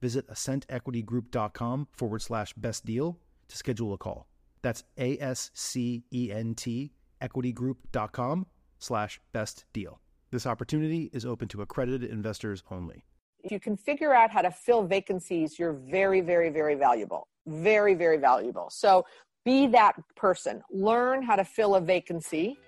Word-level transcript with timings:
visit 0.00 0.28
ascentequitygroup.com 0.28 1.88
forward 1.92 2.22
slash 2.22 2.52
best 2.54 2.84
deal 2.84 3.18
to 3.48 3.56
schedule 3.56 3.92
a 3.92 3.98
call. 3.98 4.26
That's 4.62 4.84
A 4.98 5.18
S 5.18 5.50
C 5.54 6.04
E 6.12 6.30
N 6.32 6.54
T 6.54 6.92
equitygroup.com 7.22 8.46
slash 8.78 9.20
best 9.32 9.64
deal. 9.72 10.00
This 10.30 10.46
opportunity 10.46 11.10
is 11.12 11.24
open 11.24 11.48
to 11.48 11.62
accredited 11.62 12.10
investors 12.10 12.62
only. 12.70 13.04
If 13.42 13.52
you 13.52 13.60
can 13.60 13.76
figure 13.76 14.14
out 14.14 14.30
how 14.30 14.42
to 14.42 14.50
fill 14.50 14.82
vacancies, 14.82 15.58
you're 15.58 15.72
very, 15.72 16.20
very, 16.20 16.50
very 16.50 16.74
valuable. 16.74 17.28
Very, 17.46 17.94
very 17.94 18.18
valuable. 18.18 18.68
So 18.70 19.06
be 19.44 19.66
that 19.68 19.94
person. 20.16 20.62
Learn 20.70 21.22
how 21.22 21.36
to 21.36 21.44
fill 21.44 21.76
a 21.76 21.80
vacancy 21.80 22.58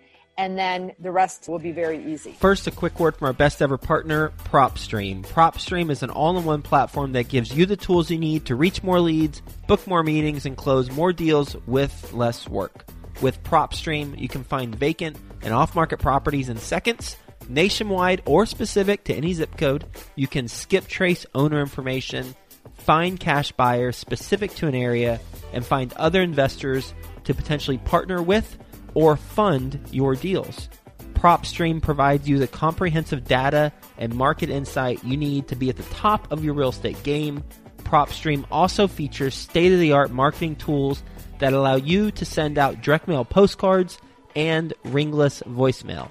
and 0.41 0.57
then 0.57 0.93
the 0.99 1.11
rest 1.11 1.51
will 1.51 1.59
be 1.59 1.71
very 1.71 2.03
easy. 2.11 2.33
First, 2.33 2.67
a 2.67 2.71
quick 2.71 2.99
word 2.99 3.15
from 3.15 3.27
our 3.27 3.35
best 3.35 3.61
ever 3.61 3.77
partner, 3.77 4.33
PropStream. 4.47 5.23
PropStream 5.27 5.91
is 5.91 6.03
an 6.03 6.09
all 6.09 6.39
in 6.39 6.47
one 6.47 6.63
platform 6.63 7.13
that 7.13 7.29
gives 7.29 7.55
you 7.55 7.67
the 7.67 7.77
tools 7.77 8.11
you 8.11 8.17
need 8.17 8.47
to 8.47 8.57
reach 8.57 8.83
more 8.83 9.01
leads, 9.01 9.43
book 9.67 9.87
more 9.87 10.03
meetings, 10.03 10.47
and 10.47 10.57
close 10.57 10.91
more 10.91 11.13
deals 11.13 11.57
with 11.67 12.15
less 12.15 12.49
work. 12.49 12.87
With 13.21 13.43
PropStream, 13.45 14.19
you 14.19 14.29
can 14.29 14.43
find 14.43 14.75
vacant 14.75 15.19
and 15.43 15.53
off 15.53 15.75
market 15.75 16.01
properties 16.01 16.49
in 16.49 16.57
seconds, 16.57 17.19
nationwide 17.47 18.23
or 18.25 18.47
specific 18.47 19.05
to 19.05 19.15
any 19.15 19.35
zip 19.35 19.59
code. 19.59 19.85
You 20.17 20.27
can 20.27 20.49
skip 20.49 20.87
trace 20.89 21.27
owner 21.35 21.61
information, 21.61 22.35
find 22.79 23.21
cash 23.21 23.53
buyers 23.53 23.99
specific 23.99 24.55
to 24.55 24.69
an 24.69 24.75
area, 24.75 25.21
and 25.53 25.67
find 25.67 25.93
other 25.95 26.23
investors 26.23 26.95
to 27.25 27.35
potentially 27.35 27.77
partner 27.77 28.23
with 28.23 28.57
or 28.95 29.17
fund 29.17 29.81
your 29.91 30.15
deals. 30.15 30.69
PropStream 31.15 31.83
provides 31.83 32.29
you 32.29 32.39
the 32.39 32.49
comprehensive 32.49 33.25
data 33.25 33.73
and 33.99 34.15
market 34.15 34.49
insight 34.49 35.05
you 35.05 35.17
need 35.17 35.49
to 35.49 35.57
be 35.57 35.69
at 35.69 35.77
the 35.77 35.83
top 35.95 36.31
of 36.33 36.43
your 36.43 36.55
real 36.55 36.71
estate 36.71 37.03
game. 37.03 37.45
PropStream 37.79 38.47
also 38.51 38.87
features 38.87 39.35
state 39.35 39.73
of 39.73 39.81
the 39.81 39.93
art 39.93 40.11
marketing 40.11 40.57
tools 40.57 41.03
that 41.39 41.53
allow 41.53 41.77
you 41.77 42.11
to 42.13 42.25
send 42.25 42.57
out 42.57 42.81
direct 42.81 43.07
mail 43.07 43.25
postcards 43.25 43.99
and 44.35 44.73
ringless 44.85 45.43
voicemail. 45.43 46.11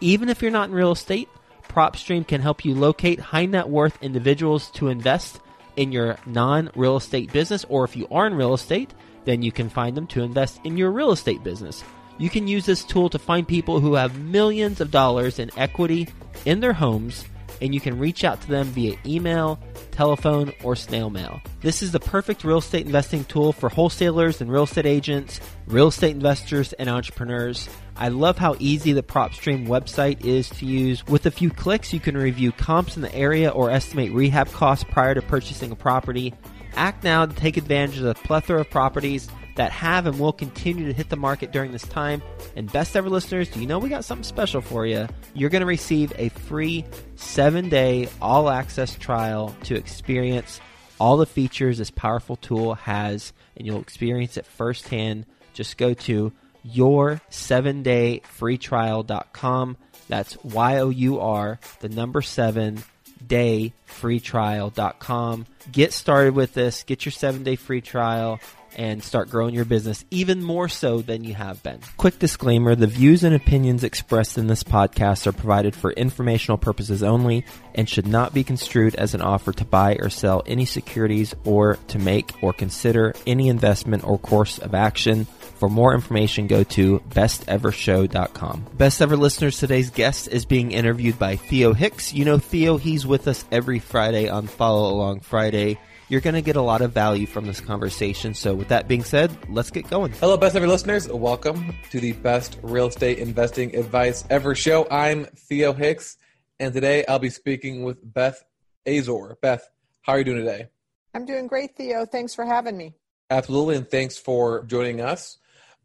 Even 0.00 0.28
if 0.28 0.42
you're 0.42 0.50
not 0.50 0.70
in 0.70 0.74
real 0.74 0.92
estate, 0.92 1.28
PropStream 1.68 2.26
can 2.26 2.40
help 2.40 2.64
you 2.64 2.74
locate 2.74 3.20
high 3.20 3.46
net 3.46 3.68
worth 3.68 4.02
individuals 4.02 4.70
to 4.72 4.88
invest 4.88 5.40
in 5.76 5.92
your 5.92 6.16
non 6.26 6.70
real 6.74 6.96
estate 6.96 7.32
business, 7.32 7.64
or 7.68 7.84
if 7.84 7.96
you 7.96 8.08
are 8.10 8.26
in 8.26 8.34
real 8.34 8.54
estate, 8.54 8.92
then 9.24 9.42
you 9.42 9.52
can 9.52 9.68
find 9.68 9.96
them 9.96 10.06
to 10.08 10.22
invest 10.22 10.60
in 10.64 10.76
your 10.76 10.90
real 10.90 11.12
estate 11.12 11.44
business. 11.44 11.84
You 12.18 12.28
can 12.28 12.48
use 12.48 12.66
this 12.66 12.84
tool 12.84 13.08
to 13.10 13.18
find 13.18 13.46
people 13.46 13.78
who 13.78 13.94
have 13.94 14.18
millions 14.18 14.80
of 14.80 14.90
dollars 14.90 15.38
in 15.38 15.50
equity 15.56 16.08
in 16.44 16.58
their 16.58 16.72
homes, 16.72 17.24
and 17.62 17.72
you 17.72 17.80
can 17.80 17.96
reach 17.96 18.24
out 18.24 18.40
to 18.40 18.48
them 18.48 18.66
via 18.66 18.96
email, 19.06 19.60
telephone, 19.92 20.52
or 20.64 20.74
snail 20.74 21.10
mail. 21.10 21.40
This 21.60 21.80
is 21.80 21.92
the 21.92 22.00
perfect 22.00 22.42
real 22.42 22.58
estate 22.58 22.86
investing 22.86 23.24
tool 23.24 23.52
for 23.52 23.68
wholesalers 23.68 24.40
and 24.40 24.50
real 24.50 24.64
estate 24.64 24.84
agents, 24.84 25.40
real 25.68 25.88
estate 25.88 26.10
investors, 26.10 26.72
and 26.72 26.88
entrepreneurs. 26.88 27.68
I 27.96 28.08
love 28.08 28.36
how 28.36 28.56
easy 28.58 28.92
the 28.92 29.02
PropStream 29.04 29.68
website 29.68 30.24
is 30.24 30.50
to 30.50 30.66
use. 30.66 31.06
With 31.06 31.26
a 31.26 31.30
few 31.30 31.50
clicks, 31.50 31.92
you 31.92 32.00
can 32.00 32.16
review 32.16 32.50
comps 32.50 32.96
in 32.96 33.02
the 33.02 33.14
area 33.14 33.50
or 33.50 33.70
estimate 33.70 34.12
rehab 34.12 34.50
costs 34.50 34.84
prior 34.84 35.14
to 35.14 35.22
purchasing 35.22 35.70
a 35.70 35.76
property. 35.76 36.34
Act 36.74 37.04
now 37.04 37.26
to 37.26 37.34
take 37.34 37.56
advantage 37.56 37.98
of 37.98 38.04
the 38.04 38.14
plethora 38.14 38.60
of 38.60 38.70
properties 38.70 39.28
that 39.58 39.72
have 39.72 40.06
and 40.06 40.18
will 40.20 40.32
continue 40.32 40.86
to 40.86 40.92
hit 40.92 41.08
the 41.08 41.16
market 41.16 41.50
during 41.50 41.72
this 41.72 41.82
time. 41.82 42.22
And 42.54 42.70
best 42.70 42.96
ever 42.96 43.10
listeners, 43.10 43.48
do 43.48 43.60
you 43.60 43.66
know 43.66 43.80
we 43.80 43.88
got 43.88 44.04
something 44.04 44.22
special 44.22 44.60
for 44.60 44.86
you? 44.86 45.08
You're 45.34 45.50
going 45.50 45.62
to 45.62 45.66
receive 45.66 46.12
a 46.16 46.28
free 46.28 46.84
seven 47.16 47.68
day 47.68 48.08
all 48.22 48.48
access 48.50 48.94
trial 48.94 49.54
to 49.64 49.74
experience 49.74 50.60
all 51.00 51.16
the 51.16 51.26
features 51.26 51.78
this 51.78 51.90
powerful 51.90 52.36
tool 52.36 52.74
has, 52.74 53.32
and 53.56 53.66
you'll 53.66 53.80
experience 53.80 54.36
it 54.36 54.46
firsthand. 54.46 55.26
Just 55.54 55.76
go 55.76 55.92
to 55.92 56.32
your 56.62 57.20
seven 57.28 57.82
day 57.82 58.20
free 58.24 58.58
trial.com. 58.58 59.76
That's 60.08 60.42
Y 60.44 60.78
O 60.78 60.88
U 60.88 61.18
R, 61.18 61.58
the 61.80 61.88
number 61.88 62.22
seven 62.22 62.84
day 63.26 63.72
free 63.86 64.20
trial.com. 64.20 65.46
Get 65.72 65.92
started 65.92 66.34
with 66.34 66.54
this, 66.54 66.84
get 66.84 67.04
your 67.04 67.12
seven 67.12 67.42
day 67.42 67.56
free 67.56 67.80
trial 67.80 68.38
and 68.76 69.02
start 69.02 69.30
growing 69.30 69.54
your 69.54 69.64
business 69.64 70.04
even 70.10 70.42
more 70.42 70.68
so 70.68 71.00
than 71.00 71.24
you 71.24 71.34
have 71.34 71.62
been. 71.62 71.80
Quick 71.96 72.18
disclaimer 72.18 72.74
the 72.74 72.86
views 72.86 73.24
and 73.24 73.34
opinions 73.34 73.84
expressed 73.84 74.38
in 74.38 74.46
this 74.46 74.62
podcast 74.62 75.26
are 75.26 75.32
provided 75.32 75.74
for 75.74 75.90
informational 75.92 76.58
purposes 76.58 77.02
only 77.02 77.44
and 77.74 77.88
should 77.88 78.06
not 78.06 78.34
be 78.34 78.44
construed 78.44 78.94
as 78.94 79.14
an 79.14 79.22
offer 79.22 79.52
to 79.52 79.64
buy 79.64 79.96
or 79.96 80.10
sell 80.10 80.42
any 80.46 80.64
securities 80.64 81.34
or 81.44 81.76
to 81.88 81.98
make 81.98 82.42
or 82.42 82.52
consider 82.52 83.14
any 83.26 83.48
investment 83.48 84.04
or 84.04 84.18
course 84.18 84.58
of 84.58 84.74
action. 84.74 85.26
For 85.58 85.68
more 85.68 85.92
information, 85.92 86.46
go 86.46 86.62
to 86.62 87.00
bestevershow.com. 87.10 88.66
Best 88.74 89.02
ever 89.02 89.16
listeners, 89.16 89.58
today's 89.58 89.90
guest 89.90 90.28
is 90.28 90.44
being 90.44 90.70
interviewed 90.70 91.18
by 91.18 91.34
Theo 91.34 91.72
Hicks. 91.72 92.12
You 92.12 92.24
know 92.24 92.38
Theo, 92.38 92.76
he's 92.76 93.04
with 93.04 93.26
us 93.26 93.44
every 93.50 93.80
Friday 93.80 94.28
on 94.28 94.46
Follow 94.46 94.92
Along 94.92 95.18
Friday 95.18 95.78
you're 96.08 96.20
going 96.22 96.34
to 96.34 96.42
get 96.42 96.56
a 96.56 96.62
lot 96.62 96.80
of 96.80 96.92
value 96.92 97.26
from 97.26 97.46
this 97.46 97.60
conversation. 97.60 98.34
So, 98.34 98.54
with 98.54 98.68
that 98.68 98.88
being 98.88 99.04
said, 99.04 99.36
let's 99.50 99.70
get 99.70 99.88
going. 99.88 100.12
Hello, 100.12 100.36
best 100.36 100.56
ever 100.56 100.66
listeners. 100.66 101.08
Welcome 101.08 101.74
to 101.90 102.00
the 102.00 102.12
best 102.12 102.58
real 102.62 102.88
estate 102.88 103.18
investing 103.18 103.76
advice 103.76 104.24
ever 104.30 104.54
show. 104.54 104.86
I'm 104.90 105.26
Theo 105.26 105.72
Hicks, 105.72 106.16
and 106.58 106.72
today 106.72 107.04
I'll 107.06 107.18
be 107.18 107.30
speaking 107.30 107.84
with 107.84 107.98
Beth 108.02 108.42
Azor. 108.86 109.36
Beth, 109.42 109.68
how 110.02 110.14
are 110.14 110.18
you 110.18 110.24
doing 110.24 110.38
today? 110.38 110.68
I'm 111.14 111.26
doing 111.26 111.46
great, 111.46 111.76
Theo. 111.76 112.06
Thanks 112.06 112.34
for 112.34 112.44
having 112.44 112.76
me. 112.76 112.94
Absolutely, 113.30 113.76
and 113.76 113.88
thanks 113.88 114.16
for 114.16 114.64
joining 114.64 115.00
us. 115.00 115.38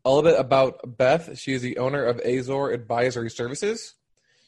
A 0.05 0.09
little 0.09 0.23
bit 0.23 0.39
about 0.39 0.97
Beth. 0.97 1.37
She 1.37 1.53
is 1.53 1.61
the 1.61 1.77
owner 1.77 2.03
of 2.05 2.19
Azor 2.19 2.71
Advisory 2.71 3.29
Services. 3.29 3.95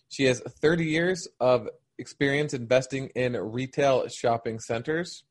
She 0.07 0.25
has 0.25 0.39
30 0.39 0.85
years 0.85 1.27
of 1.39 1.67
experience 1.97 2.53
investing 2.53 3.07
in 3.15 3.35
retail 3.35 4.07
shopping 4.07 4.59
centers. 4.59 5.23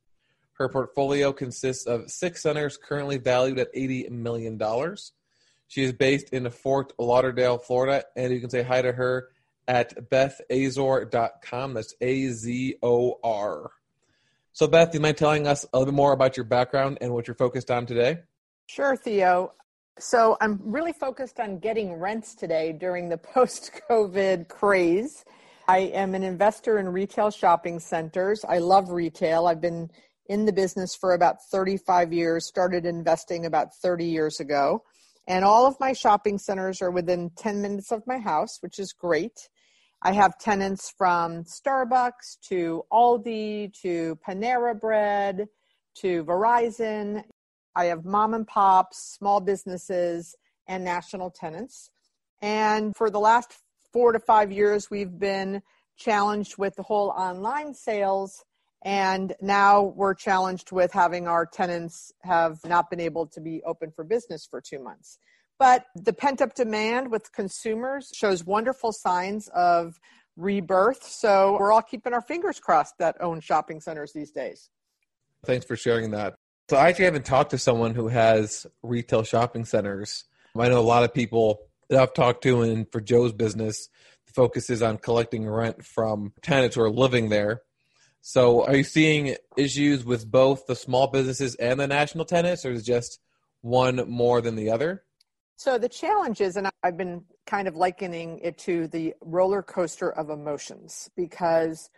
Her 0.55 0.69
portfolio 0.69 1.33
consists 1.33 1.87
of 1.87 2.11
six 2.11 2.43
centers 2.43 2.77
currently 2.77 3.19
valued 3.19 3.59
at 3.59 3.75
$80 3.75 4.11
million. 4.11 4.61
She 5.67 5.83
is 5.83 5.93
based 5.93 6.31
in 6.31 6.49
Fort 6.51 6.93
Lauderdale, 6.99 7.59
Florida, 7.59 8.05
and 8.17 8.33
you 8.33 8.41
can 8.41 8.51
say 8.51 8.63
hi 8.63 8.83
to 8.83 8.93
her 8.93 9.31
at 9.67 10.11
bethazor.com. 10.11 11.75
That's 11.75 11.95
A 12.01 12.29
Z 12.29 12.77
O 12.83 13.19
R. 13.25 13.71
So, 14.53 14.69
Beth, 14.69 14.93
do 14.93 14.99
you 14.99 15.03
mind 15.03 15.17
telling 15.17 15.49
us 15.49 15.65
a 15.73 15.79
little 15.79 15.93
bit 15.93 15.97
more 15.97 16.13
about 16.13 16.37
your 16.37 16.45
background 16.45 16.99
and 17.01 17.13
what 17.13 17.27
you're 17.27 17.35
focused 17.35 17.73
on 17.73 17.87
today? 17.87 18.21
Sure, 18.67 18.95
Theo. 18.97 19.53
So, 19.99 20.37
I'm 20.41 20.61
really 20.63 20.93
focused 20.93 21.41
on 21.41 21.59
getting 21.59 21.95
rents 21.95 22.37
today 22.37 22.73
during 22.73 23.09
the 23.09 23.19
post 23.35 23.73
COVID 23.91 24.49
craze. 24.49 25.25
I 25.67 25.79
am 25.79 26.15
an 26.15 26.23
investor 26.23 26.79
in 26.79 26.89
retail 26.89 27.31
shopping 27.31 27.81
centers. 27.81 28.45
I 28.45 28.59
love 28.59 28.91
retail. 28.91 29.47
I've 29.47 29.63
been 29.63 29.91
in 30.27 30.47
the 30.47 30.53
business 30.53 30.95
for 30.95 31.13
about 31.13 31.37
35 31.51 32.13
years, 32.13 32.47
started 32.47 32.87
investing 32.87 33.47
about 33.47 33.75
30 33.75 34.07
years 34.07 34.41
ago. 34.41 34.83
And 35.27 35.45
all 35.45 35.67
of 35.67 35.79
my 35.81 35.93
shopping 35.93 36.39
centers 36.39 36.83
are 36.83 36.91
within 36.91 37.31
10 37.37 37.63
minutes 37.63 37.93
of 37.93 38.07
my 38.07 38.19
house, 38.19 38.59
which 38.61 38.79
is 38.79 38.93
great. 38.93 39.49
I 40.03 40.13
have 40.13 40.39
tenants 40.39 40.93
from 40.97 41.45
Starbucks 41.45 42.39
to 42.49 42.85
Aldi 42.93 43.73
to 43.81 44.19
Panera 44.27 44.79
Bread 44.79 45.47
to 45.97 46.25
Verizon. 46.25 47.25
I 47.75 47.87
have 47.87 48.05
mom 48.05 48.35
and 48.35 48.47
pops, 48.47 49.17
small 49.19 49.41
businesses, 49.41 50.37
and 50.69 50.85
national 50.85 51.31
tenants. 51.31 51.91
And 52.43 52.95
for 52.95 53.09
the 53.09 53.19
last 53.19 53.55
four 53.93 54.13
to 54.13 54.19
five 54.19 54.53
years, 54.53 54.91
we've 54.91 55.19
been 55.19 55.63
challenged 55.97 56.59
with 56.59 56.77
the 56.77 56.83
whole 56.83 57.09
online 57.11 57.73
sales. 57.73 58.45
And 58.85 59.35
now 59.41 59.95
we're 59.97 60.15
challenged 60.15 60.71
with 60.71 60.93
having 60.93 61.27
our 61.27 61.47
tenants 61.47 62.13
have 62.23 62.59
not 62.67 62.91
been 62.91 63.01
able 63.01 63.27
to 63.29 63.41
be 63.41 63.63
open 63.65 63.91
for 63.91 64.05
business 64.05 64.47
for 64.49 64.61
two 64.61 64.79
months. 64.79 65.19
But 65.59 65.87
the 65.95 66.13
pent 66.13 66.43
up 66.43 66.55
demand 66.55 67.11
with 67.11 67.33
consumers 67.33 68.11
shows 68.15 68.45
wonderful 68.45 68.93
signs 68.93 69.49
of 69.55 69.99
rebirth. 70.37 71.03
So 71.05 71.57
we're 71.59 71.73
all 71.73 71.83
keeping 71.83 72.13
our 72.13 72.21
fingers 72.21 72.61
crossed 72.61 72.99
that 72.99 73.17
own 73.21 73.41
shopping 73.41 73.81
centers 73.81 74.13
these 74.13 74.33
days. 74.33 74.69
Thanks 75.47 75.65
for 75.65 75.77
sharing 75.77 76.11
that. 76.11 76.35
So 76.69 76.77
I 76.77 76.89
actually 76.89 77.05
haven't 77.07 77.27
talked 77.27 77.51
to 77.51 77.59
someone 77.59 77.95
who 77.95 78.09
has 78.09 78.67
retail 78.83 79.23
shopping 79.23 79.65
centers. 79.65 80.25
I 80.59 80.69
know 80.69 80.81
a 80.81 80.83
lot 80.83 81.05
of 81.05 81.13
people 81.13 81.61
that 81.89 82.01
I've 82.01 82.15
talked 82.15 82.43
to, 82.45 82.63
and 82.63 82.91
for 82.91 83.01
Joe's 83.01 83.33
business, 83.33 83.89
the 84.27 84.33
focus 84.33 84.71
is 84.71 84.83
on 84.83 84.99
collecting 84.99 85.49
rent 85.49 85.85
from 85.85 86.33
tenants 86.43 86.77
who 86.77 86.83
are 86.83 86.91
living 86.91 87.29
there. 87.29 87.63
So 88.27 88.65
are 88.65 88.75
you 88.75 88.85
seeing 88.85 89.37
issues 89.55 90.03
with 90.03 90.31
both 90.31 90.67
the 90.67 90.75
small 90.75 91.09
businesses 91.09 91.57
and 91.57 91.79
the 91.79 91.87
national 91.87 92.25
tenants, 92.25 92.65
or 92.65 92.71
is 92.71 92.83
just 92.83 93.21
one 93.61 93.97
more 94.09 94.41
than 94.41 94.57
the 94.57 94.71
other? 94.71 95.05
So 95.57 95.77
the 95.77 95.91
challenge 95.91 96.41
is, 96.41 96.57
and 96.57 96.71
I've 96.83 96.97
been 96.97 97.27
kind 97.45 97.69
of 97.69 97.77
likening 97.77 98.39
it 98.39 98.57
to 98.61 98.89
the 98.89 99.13
roller 99.21 99.63
coaster 99.63 100.11
of 100.11 100.31
emotions 100.31 101.11
because 101.15 101.91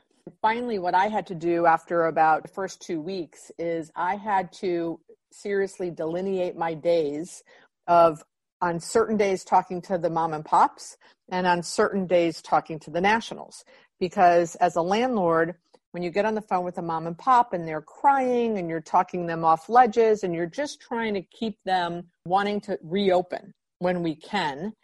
finally 0.43 0.81
what 0.81 0.97
I 0.97 1.07
had 1.07 1.29
to 1.29 1.35
do 1.37 1.65
after 1.65 2.07
about 2.07 2.43
the 2.43 2.49
first 2.49 2.83
two 2.83 3.01
weeks 3.01 3.53
is 3.57 3.93
I 3.95 4.17
had 4.17 4.53
to 4.55 4.99
seriously 5.31 5.93
delineate 5.93 6.57
my 6.57 6.75
days 6.75 7.45
of 7.87 8.25
on 8.61 8.81
certain 8.81 9.17
days 9.17 9.45
talking 9.45 9.81
to 9.83 9.97
the 9.97 10.11
mom 10.11 10.35
and 10.35 10.45
pops 10.45 10.97
and 11.29 11.47
on 11.47 11.63
certain 11.63 12.09
days 12.09 12.43
talking 12.43 12.81
to 12.81 12.91
the 12.91 13.01
nationals 13.01 13.65
because 13.99 14.55
as 14.57 14.77
a 14.77 14.83
landlord 14.83 15.55
when 15.97 16.03
you 16.03 16.11
get 16.11 16.27
on 16.27 16.35
the 16.35 16.43
phone 16.43 16.63
with 16.63 16.77
a 16.77 16.83
mom 16.83 17.07
and 17.07 17.17
pop 17.17 17.55
and 17.55 17.67
they're 17.67 17.81
crying 17.81 18.59
and 18.59 18.69
you're 18.69 18.83
talking 18.83 19.25
them 19.25 19.47
off 19.47 19.71
ledges 19.71 20.25
and 20.25 20.35
you're 20.35 20.45
just 20.45 20.79
trying 20.79 21.15
to 21.15 21.23
keep 21.23 21.57
them 21.65 22.03
wanting 22.27 22.61
to 22.61 22.79
reopen 22.83 23.51
when 23.79 24.03
we 24.03 24.15
can 24.15 24.75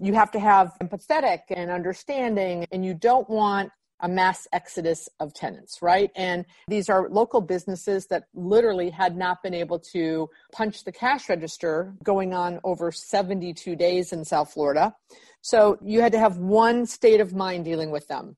you 0.00 0.14
have 0.14 0.30
to 0.30 0.40
have 0.40 0.72
empathetic 0.82 1.40
and 1.50 1.70
understanding 1.70 2.66
and 2.72 2.86
you 2.86 2.94
don't 2.94 3.28
want 3.28 3.70
a 4.00 4.08
mass 4.08 4.48
exodus 4.54 5.10
of 5.20 5.34
tenants, 5.34 5.82
right? 5.82 6.10
And 6.16 6.46
these 6.68 6.88
are 6.88 7.10
local 7.10 7.42
businesses 7.42 8.06
that 8.06 8.24
literally 8.34 8.88
had 8.88 9.14
not 9.14 9.42
been 9.42 9.54
able 9.54 9.78
to 9.92 10.30
punch 10.52 10.84
the 10.84 10.92
cash 10.92 11.28
register 11.28 11.94
going 12.02 12.32
on 12.32 12.60
over 12.64 12.90
72 12.90 13.76
days 13.76 14.14
in 14.14 14.24
South 14.24 14.54
Florida. 14.54 14.94
So 15.42 15.78
you 15.82 16.00
had 16.00 16.12
to 16.12 16.18
have 16.18 16.38
one 16.38 16.86
state 16.86 17.20
of 17.20 17.34
mind 17.34 17.66
dealing 17.66 17.90
with 17.90 18.08
them. 18.08 18.36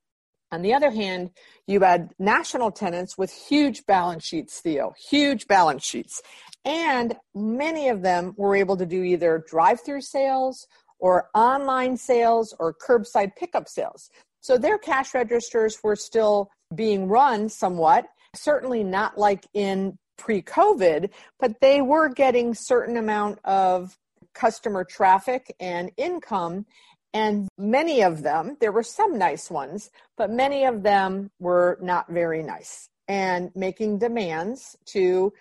On 0.50 0.62
the 0.62 0.72
other 0.72 0.90
hand, 0.90 1.30
you 1.66 1.80
had 1.80 2.10
national 2.18 2.70
tenants 2.70 3.18
with 3.18 3.30
huge 3.32 3.84
balance 3.86 4.24
sheets, 4.24 4.60
Theo, 4.60 4.94
huge 5.10 5.46
balance 5.46 5.84
sheets. 5.84 6.22
And 6.64 7.16
many 7.34 7.88
of 7.88 8.02
them 8.02 8.34
were 8.36 8.56
able 8.56 8.76
to 8.78 8.86
do 8.86 9.02
either 9.02 9.44
drive 9.46 9.80
through 9.84 10.00
sales 10.00 10.66
or 10.98 11.28
online 11.34 11.96
sales 11.96 12.54
or 12.58 12.74
curbside 12.74 13.36
pickup 13.36 13.68
sales. 13.68 14.10
So 14.40 14.56
their 14.56 14.78
cash 14.78 15.14
registers 15.14 15.78
were 15.82 15.96
still 15.96 16.50
being 16.74 17.08
run 17.08 17.48
somewhat, 17.48 18.06
certainly 18.34 18.84
not 18.84 19.18
like 19.18 19.46
in 19.54 19.98
pre-COVID, 20.16 21.10
but 21.38 21.60
they 21.60 21.80
were 21.80 22.08
getting 22.08 22.54
certain 22.54 22.96
amount 22.96 23.38
of 23.44 23.96
customer 24.34 24.84
traffic 24.84 25.54
and 25.60 25.90
income 25.96 26.66
and 27.14 27.48
many 27.56 28.02
of 28.02 28.22
them 28.22 28.56
there 28.60 28.72
were 28.72 28.82
some 28.82 29.18
nice 29.18 29.50
ones 29.50 29.90
but 30.16 30.30
many 30.30 30.64
of 30.64 30.82
them 30.82 31.30
were 31.38 31.78
not 31.80 32.08
very 32.08 32.42
nice 32.42 32.88
and 33.08 33.50
making 33.54 33.98
demands 33.98 34.76
to 34.84 35.32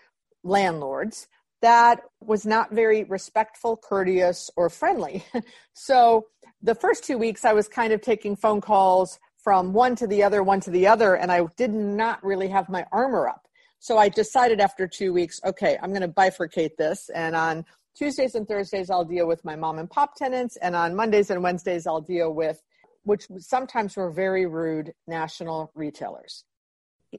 landlords 0.43 1.27
that 1.61 2.01
was 2.21 2.45
not 2.45 2.71
very 2.71 3.03
respectful, 3.05 3.77
courteous, 3.77 4.51
or 4.55 4.69
friendly. 4.69 5.25
so 5.73 6.27
the 6.61 6.75
first 6.75 7.03
two 7.03 7.17
weeks, 7.17 7.45
I 7.45 7.53
was 7.53 7.67
kind 7.67 7.93
of 7.93 8.01
taking 8.01 8.35
phone 8.35 8.61
calls 8.61 9.19
from 9.43 9.73
one 9.73 9.95
to 9.95 10.07
the 10.07 10.23
other, 10.23 10.43
one 10.43 10.59
to 10.61 10.71
the 10.71 10.87
other, 10.87 11.15
and 11.15 11.31
I 11.31 11.45
did 11.55 11.73
not 11.73 12.23
really 12.23 12.47
have 12.49 12.69
my 12.69 12.85
armor 12.91 13.27
up. 13.27 13.47
So 13.79 13.97
I 13.97 14.09
decided 14.09 14.59
after 14.59 14.87
two 14.87 15.13
weeks, 15.13 15.39
okay, 15.45 15.77
I'm 15.81 15.89
going 15.89 16.01
to 16.01 16.07
bifurcate 16.07 16.75
this. 16.77 17.09
And 17.09 17.35
on 17.35 17.65
Tuesdays 17.97 18.35
and 18.35 18.47
Thursdays, 18.47 18.89
I'll 18.89 19.05
deal 19.05 19.27
with 19.27 19.43
my 19.43 19.55
mom 19.55 19.79
and 19.79 19.89
pop 19.89 20.15
tenants. 20.15 20.55
And 20.57 20.75
on 20.75 20.95
Mondays 20.95 21.29
and 21.31 21.41
Wednesdays, 21.41 21.87
I'll 21.87 22.01
deal 22.01 22.31
with, 22.31 22.61
which 23.03 23.27
sometimes 23.39 23.97
were 23.97 24.11
very 24.11 24.45
rude, 24.45 24.93
national 25.07 25.71
retailers. 25.73 26.43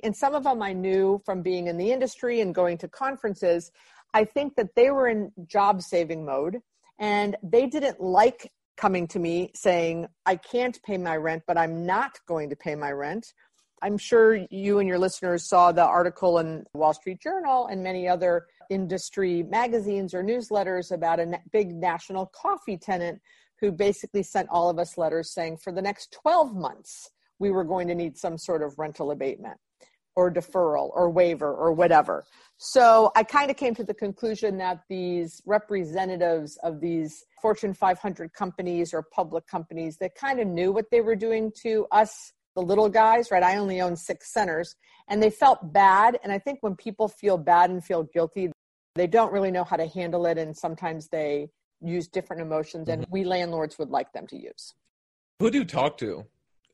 And 0.04 0.14
some 0.14 0.34
of 0.34 0.44
them 0.44 0.62
I 0.62 0.72
knew 0.72 1.20
from 1.24 1.42
being 1.42 1.66
in 1.66 1.78
the 1.78 1.90
industry 1.90 2.40
and 2.40 2.54
going 2.54 2.78
to 2.78 2.88
conferences. 2.88 3.72
I 4.14 4.24
think 4.24 4.54
that 4.56 4.74
they 4.76 4.90
were 4.90 5.08
in 5.08 5.32
job 5.46 5.82
saving 5.82 6.24
mode 6.24 6.58
and 6.98 7.36
they 7.42 7.66
didn't 7.66 8.00
like 8.00 8.52
coming 8.76 9.08
to 9.08 9.18
me 9.18 9.50
saying, 9.54 10.06
I 10.24 10.36
can't 10.36 10.80
pay 10.84 10.98
my 10.98 11.16
rent, 11.16 11.42
but 11.46 11.58
I'm 11.58 11.84
not 11.84 12.18
going 12.26 12.50
to 12.50 12.56
pay 12.56 12.76
my 12.76 12.92
rent. 12.92 13.32
I'm 13.82 13.98
sure 13.98 14.38
you 14.50 14.78
and 14.78 14.88
your 14.88 14.98
listeners 14.98 15.48
saw 15.48 15.72
the 15.72 15.84
article 15.84 16.38
in 16.38 16.64
Wall 16.74 16.94
Street 16.94 17.20
Journal 17.20 17.66
and 17.66 17.82
many 17.82 18.08
other 18.08 18.46
industry 18.70 19.42
magazines 19.42 20.14
or 20.14 20.22
newsletters 20.22 20.92
about 20.92 21.20
a 21.20 21.40
big 21.52 21.74
national 21.74 22.26
coffee 22.26 22.76
tenant 22.76 23.20
who 23.60 23.72
basically 23.72 24.22
sent 24.22 24.48
all 24.50 24.70
of 24.70 24.78
us 24.78 24.96
letters 24.96 25.32
saying 25.32 25.56
for 25.56 25.72
the 25.72 25.82
next 25.82 26.12
12 26.12 26.54
months 26.54 27.10
we 27.38 27.50
were 27.50 27.64
going 27.64 27.88
to 27.88 27.94
need 27.94 28.16
some 28.16 28.36
sort 28.38 28.62
of 28.62 28.78
rental 28.78 29.10
abatement 29.10 29.58
or 30.16 30.32
deferral 30.32 30.90
or 30.94 31.08
waiver 31.08 31.54
or 31.54 31.72
whatever. 31.72 32.24
So 32.56 33.12
I 33.14 33.22
kind 33.22 33.52
of 33.52 33.56
came 33.56 33.76
to 33.76 33.84
the 33.84 33.94
conclusion 33.94 34.58
that 34.58 34.80
these 34.88 35.40
representatives 35.46 36.58
of 36.64 36.80
these 36.80 37.24
Fortune 37.40 37.72
500 37.72 38.32
companies 38.32 38.92
or 38.92 39.04
public 39.14 39.46
companies, 39.46 39.96
they 39.96 40.10
kind 40.20 40.40
of 40.40 40.48
knew 40.48 40.72
what 40.72 40.86
they 40.90 41.02
were 41.02 41.14
doing 41.14 41.52
to 41.62 41.86
us, 41.92 42.32
the 42.56 42.62
little 42.62 42.88
guys, 42.88 43.30
right? 43.30 43.44
I 43.44 43.58
only 43.58 43.80
own 43.80 43.94
six 43.94 44.32
centers 44.32 44.74
and 45.06 45.22
they 45.22 45.30
felt 45.30 45.72
bad. 45.72 46.18
And 46.24 46.32
I 46.32 46.40
think 46.40 46.58
when 46.62 46.74
people 46.74 47.06
feel 47.06 47.38
bad 47.38 47.70
and 47.70 47.84
feel 47.84 48.02
guilty, 48.02 48.50
they 48.98 49.06
don't 49.06 49.32
really 49.32 49.50
know 49.50 49.64
how 49.64 49.76
to 49.76 49.86
handle 49.86 50.26
it. 50.26 50.38
And 50.38 50.56
sometimes 50.56 51.08
they 51.08 51.50
use 51.80 52.08
different 52.08 52.42
emotions 52.42 52.88
and 52.88 53.02
mm-hmm. 53.02 53.12
we 53.12 53.24
landlords 53.24 53.78
would 53.78 53.90
like 53.90 54.12
them 54.12 54.26
to 54.28 54.36
use. 54.36 54.74
Who 55.38 55.50
do 55.50 55.58
you 55.58 55.64
talk 55.64 55.98
to? 55.98 56.26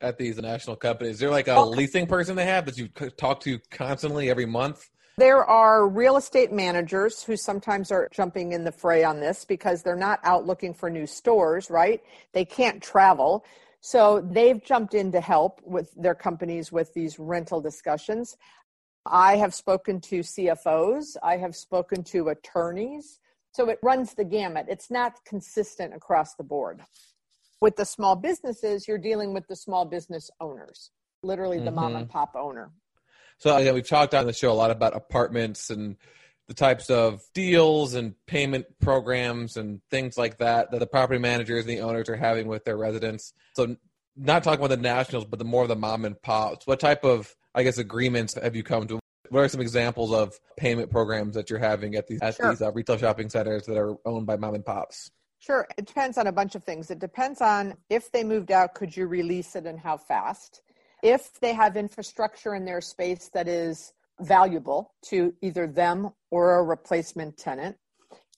at 0.05 0.19
these 0.19 0.37
national 0.37 0.77
companies? 0.77 1.15
Is 1.15 1.21
there 1.21 1.31
like 1.31 1.49
a 1.49 1.61
leasing 1.61 2.07
person 2.07 2.37
they 2.37 2.45
have 2.45 2.67
that 2.67 2.77
you 2.77 2.89
talk 2.89 3.41
to 3.41 3.59
constantly 3.71 4.31
every 4.31 4.47
month? 4.47 4.91
There 5.17 5.45
are 5.45 5.89
real 5.89 6.17
estate 6.17 6.53
managers 6.53 7.23
who 7.23 7.37
sometimes 7.37 7.93
are 7.93 8.09
jumping 8.13 8.53
in 8.53 8.65
the 8.65 8.73
fray 8.73 9.05
on 9.05 9.21
this 9.21 9.45
because 9.45 9.83
they're 9.83 9.97
not 9.97 10.19
out 10.25 10.45
looking 10.45 10.75
for 10.75 10.91
new 10.91 11.07
stores, 11.07 11.71
right? 11.71 12.03
They 12.33 12.45
can't 12.45 12.83
travel. 12.83 13.45
So 13.81 14.21
they've 14.21 14.63
jumped 14.65 14.95
in 14.95 15.13
to 15.13 15.21
help 15.21 15.61
with 15.65 15.93
their 15.95 16.15
companies 16.15 16.73
with 16.73 16.93
these 16.95 17.19
rental 17.19 17.61
discussions. 17.61 18.37
I 19.07 19.37
have 19.37 19.55
spoken 19.55 20.01
to 20.03 20.21
CFOs, 20.21 21.17
I 21.23 21.37
have 21.37 21.55
spoken 21.55 22.03
to 22.05 22.29
attorneys. 22.29 23.19
So 23.53 23.69
it 23.69 23.79
runs 23.83 24.15
the 24.15 24.25
gamut. 24.25 24.67
It's 24.69 24.91
not 24.91 25.25
consistent 25.25 25.95
across 25.95 26.35
the 26.35 26.43
board. 26.43 26.81
With 27.61 27.77
the 27.77 27.85
small 27.85 28.17
businesses, 28.17 28.89
you're 28.89 28.99
dealing 28.99 29.33
with 29.33 29.47
the 29.47 29.55
small 29.55 29.85
business 29.85 30.29
owners, 30.41 30.91
literally 31.23 31.59
the 31.59 31.67
mm-hmm. 31.67 31.75
mom 31.77 31.97
and 31.97 32.09
pop 32.09 32.35
owner. 32.35 32.73
So 33.39 33.57
again, 33.57 33.75
we've 33.75 33.89
talked 33.89 34.15
on 34.15 34.27
the 34.27 34.33
show 34.33 34.51
a 34.51 34.55
lot 34.55 34.71
about 34.71 34.97
apartments 34.97 35.71
and 35.71 35.97
the 36.49 36.55
types 36.55 36.91
of 36.91 37.23
deals 37.33 37.95
and 37.95 38.15
payment 38.27 38.67
programs 38.81 39.57
and 39.57 39.81
things 39.91 40.19
like 40.19 40.39
that 40.39 40.71
that 40.71 40.81
the 40.81 40.87
property 40.87 41.19
managers 41.19 41.65
and 41.65 41.71
the 41.71 41.81
owners 41.81 42.09
are 42.09 42.17
having 42.17 42.49
with 42.49 42.65
their 42.65 42.77
residents. 42.77 43.33
So 43.55 43.77
not 44.17 44.45
talking 44.45 44.65
about 44.65 44.77
the 44.77 44.83
nationals, 44.83 45.25
but 45.25 45.39
the 45.39 45.45
more 45.45 45.63
of 45.63 45.69
the 45.69 45.77
mom 45.77 46.05
and 46.05 46.21
pops. 46.21 46.67
What 46.67 46.81
type 46.81 47.05
of, 47.05 47.35
I 47.55 47.63
guess, 47.63 47.79
agreements 47.79 48.35
have 48.35 48.57
you 48.57 48.63
come 48.63 48.87
to? 48.89 48.99
What 49.31 49.41
are 49.41 49.49
some 49.49 49.61
examples 49.61 50.13
of 50.13 50.39
payment 50.57 50.91
programs 50.91 51.35
that 51.35 51.49
you're 51.49 51.59
having 51.59 51.95
at 51.95 52.07
these 52.07 52.21
at 52.21 52.37
sure. 52.37 52.51
these 52.51 52.63
uh, 52.63 52.73
retail 52.73 52.99
shopping 52.99 53.31
centers 53.31 53.65
that 53.67 53.77
are 53.77 53.97
owned 54.05 54.27
by 54.27 54.37
mom 54.37 54.55
and 54.55 54.65
pops? 54.65 55.11
Sure. 55.39 55.67
It 55.77 55.87
depends 55.87 56.19
on 56.19 56.27
a 56.27 56.33
bunch 56.33 56.55
of 56.55 56.65
things. 56.65 56.91
It 56.91 56.99
depends 56.99 57.41
on 57.41 57.75
if 57.91 58.11
they 58.13 58.25
moved 58.25 58.51
out, 58.51 58.75
could 58.75 58.97
you 58.97 59.07
release 59.07 59.57
it 59.57 59.67
and 59.67 59.79
how 59.79 59.97
fast? 59.97 60.63
If 61.03 61.39
they 61.41 61.53
have 61.53 61.77
infrastructure 61.77 62.55
in 62.55 62.65
their 62.65 62.81
space 62.81 63.31
that 63.35 63.47
is 63.47 63.93
valuable 64.21 64.95
to 65.07 65.35
either 65.43 65.67
them 65.67 66.11
or 66.31 66.59
a 66.59 66.63
replacement 66.63 67.37
tenant. 67.37 67.77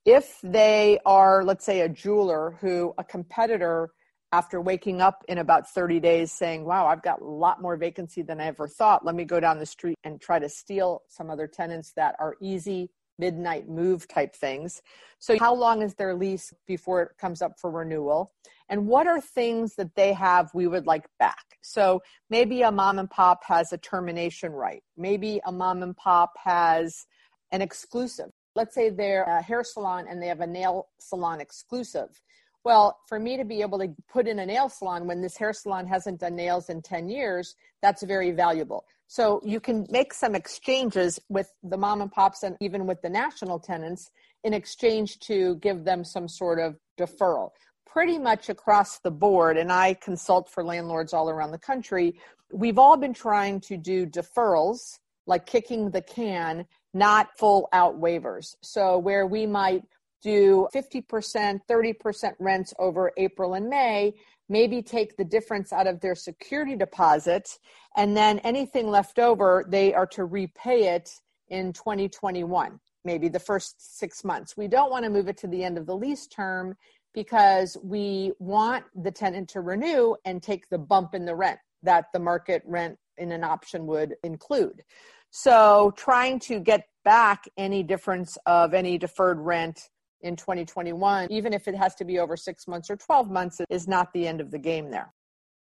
If 0.04 0.38
they 0.42 0.99
are, 1.04 1.44
let's 1.44 1.64
say, 1.64 1.80
a 1.80 1.88
jeweler 1.88 2.56
who 2.61 2.94
a 2.99 3.04
competitor 3.04 3.90
after 4.37 4.61
waking 4.61 5.00
up 5.00 5.25
in 5.28 5.38
about 5.38 5.66
30 5.66 5.99
days 5.99 6.31
saying, 6.31 6.62
wow, 6.62 6.87
I've 6.87 7.00
got 7.00 7.23
a 7.23 7.25
lot 7.25 7.62
more 7.62 7.75
vacancy 7.78 8.21
than 8.21 8.38
I 8.38 8.49
ever 8.49 8.69
thought. 8.69 9.02
Let 9.02 9.14
me 9.14 9.25
go 9.25 9.40
down 9.40 9.59
the 9.59 9.64
street 9.64 9.97
and 10.05 10.21
try 10.21 10.38
to 10.38 10.49
steal 10.50 11.05
some 11.09 11.31
other 11.31 11.47
tenants 11.47 11.93
that 11.97 12.16
are 12.19 12.37
easy 12.43 12.90
midnight 13.19 13.66
move 13.66 14.07
type 14.07 14.37
things. 14.37 14.83
So, 15.21 15.38
how 15.38 15.55
long 15.55 15.81
is 15.81 15.95
their 15.95 16.14
lease 16.14 16.52
before 16.66 17.00
it 17.00 17.12
comes 17.19 17.40
up 17.40 17.59
for 17.59 17.71
renewal? 17.71 18.35
And 18.69 18.87
what 18.87 19.07
are 19.07 19.23
things 19.23 19.75
that 19.76 19.95
they 19.95 20.12
have 20.12 20.50
we 20.52 20.66
would 20.66 20.87
like 20.87 21.07
back? 21.19 21.57
So, 21.62 22.02
maybe 22.28 22.61
a 22.61 22.71
mom 22.71 22.99
and 22.99 23.09
pop 23.09 23.43
has 23.45 23.73
a 23.73 23.78
termination 23.78 24.52
right. 24.52 24.83
Maybe 24.99 25.40
a 25.47 25.52
mom 25.52 25.83
and 25.83 25.97
pop 25.97 26.35
has 26.45 27.07
an 27.52 27.62
exclusive. 27.62 28.33
Let's 28.55 28.75
say 28.75 28.90
they're 28.90 29.25
a 29.25 29.40
hair 29.40 29.64
salon 29.64 30.05
and 30.11 30.23
they 30.23 30.26
have 30.26 30.40
a 30.43 30.47
nail 30.47 30.88
salon 31.00 31.40
exclusive. 31.40 32.21
Well, 32.66 32.99
for 33.06 33.20
me 33.20 33.37
to 33.37 33.44
be 33.44 33.61
able 33.61 33.78
to 33.78 33.94
put 34.12 34.26
in 34.26 34.40
a 34.40 34.44
nail 34.44 34.68
salon 34.68 35.06
when 35.06 35.20
this 35.20 35.37
hair 35.37 35.52
salon 35.52 35.87
hasn't 35.87 36.18
done 36.18 36.35
nails 36.35 36.68
in 36.68 36.82
10 36.82 37.08
years, 37.08 37.54
that's 37.80 38.02
very 38.02 38.32
valuable. 38.32 38.87
So 39.06 39.40
you 39.44 39.61
can 39.61 39.87
make 39.88 40.12
some 40.12 40.35
exchanges 40.35 41.20
with 41.28 41.52
the 41.62 41.76
mom 41.76 42.00
and 42.02 42.11
pops 42.11 42.42
and 42.42 42.56
even 42.61 42.85
with 42.85 43.00
the 43.02 43.08
national 43.08 43.61
tenants 43.61 44.11
in 44.42 44.52
exchange 44.52 45.20
to 45.20 45.54
give 45.62 45.85
them 45.85 46.02
some 46.02 46.26
sort 46.26 46.58
of 46.58 46.75
deferral. 46.99 47.50
Pretty 47.87 48.18
much 48.18 48.49
across 48.49 48.99
the 48.99 49.12
board, 49.12 49.56
and 49.56 49.70
I 49.70 49.94
consult 49.94 50.50
for 50.50 50.64
landlords 50.64 51.12
all 51.12 51.30
around 51.30 51.52
the 51.52 51.58
country, 51.58 52.18
we've 52.52 52.80
all 52.80 52.96
been 52.96 53.14
trying 53.14 53.61
to 53.61 53.76
do 53.76 54.06
deferrals, 54.06 54.99
like 55.28 55.46
kicking 55.46 55.92
the 55.92 56.02
can, 56.02 56.66
not 56.92 57.28
full 57.38 57.68
out 57.73 58.00
waivers. 58.00 58.56
So 58.61 58.99
where 58.99 59.25
we 59.25 59.46
might 59.46 59.85
do 60.26 60.66
50%, 60.75 61.61
30% 61.71 62.33
rents 62.40 62.75
over 62.80 63.12
April 63.16 63.54
and 63.54 63.68
May, 63.68 64.12
maybe 64.49 64.83
take 64.83 65.16
the 65.16 65.25
difference 65.25 65.73
out 65.73 65.87
of 65.87 66.00
their 66.00 66.16
security 66.16 66.75
deposit, 66.75 67.49
and 67.97 68.16
then 68.16 68.40
anything 68.40 68.90
left 68.90 69.21
over, 69.21 69.64
they 69.68 69.95
are 69.95 70.06
to 70.09 70.25
repay 70.25 70.97
it 70.97 71.12
in 71.49 71.73
2021, 71.73 72.80
maybe 73.04 73.28
the 73.28 73.38
first 73.38 73.99
six 73.99 74.25
months. 74.25 74.56
We 74.56 74.66
don't 74.66 74.90
want 74.90 75.04
to 75.04 75.11
move 75.11 75.28
it 75.28 75.37
to 75.38 75.47
the 75.47 75.62
end 75.62 75.78
of 75.78 75.87
the 75.87 75.97
lease 75.97 76.26
term 76.26 76.76
because 77.14 77.76
we 77.85 78.33
want 78.40 78.85
the 78.97 79.12
tenant 79.12 79.49
to 79.50 79.61
renew 79.61 80.16
and 80.25 80.42
take 80.42 80.68
the 80.68 80.78
bump 80.78 81.14
in 81.14 81.25
the 81.25 81.37
rent 81.37 81.61
that 81.85 82.06
the 82.12 82.18
market 82.18 82.62
rent 82.66 82.99
in 83.16 83.30
an 83.30 83.45
option 83.45 83.87
would 83.87 84.16
include. 84.25 84.83
So, 85.30 85.92
trying 85.97 86.40
to 86.40 86.59
get 86.59 86.88
back 87.04 87.45
any 87.56 87.85
difference 87.85 88.37
of 88.47 88.75
any 88.75 88.99
deferred 88.99 89.38
rent 89.38 89.88
in 90.20 90.37
2021, 90.37 91.30
even 91.30 91.52
if 91.52 91.68
it 91.68 91.75
has 91.75 91.94
to 91.96 92.04
be 92.04 92.18
over 92.18 92.37
six 92.37 92.66
months 92.66 92.90
or 92.90 92.96
12 92.96 93.30
months, 93.30 93.61
is 93.70 93.87
not 93.87 94.12
the 94.12 94.26
end 94.26 94.40
of 94.40 94.50
the 94.50 94.58
game 94.58 94.90
there. 94.90 95.12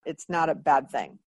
It's 0.05 0.27
not 0.29 0.49
a 0.49 0.55
bad 0.55 0.91
thing. 0.91 1.19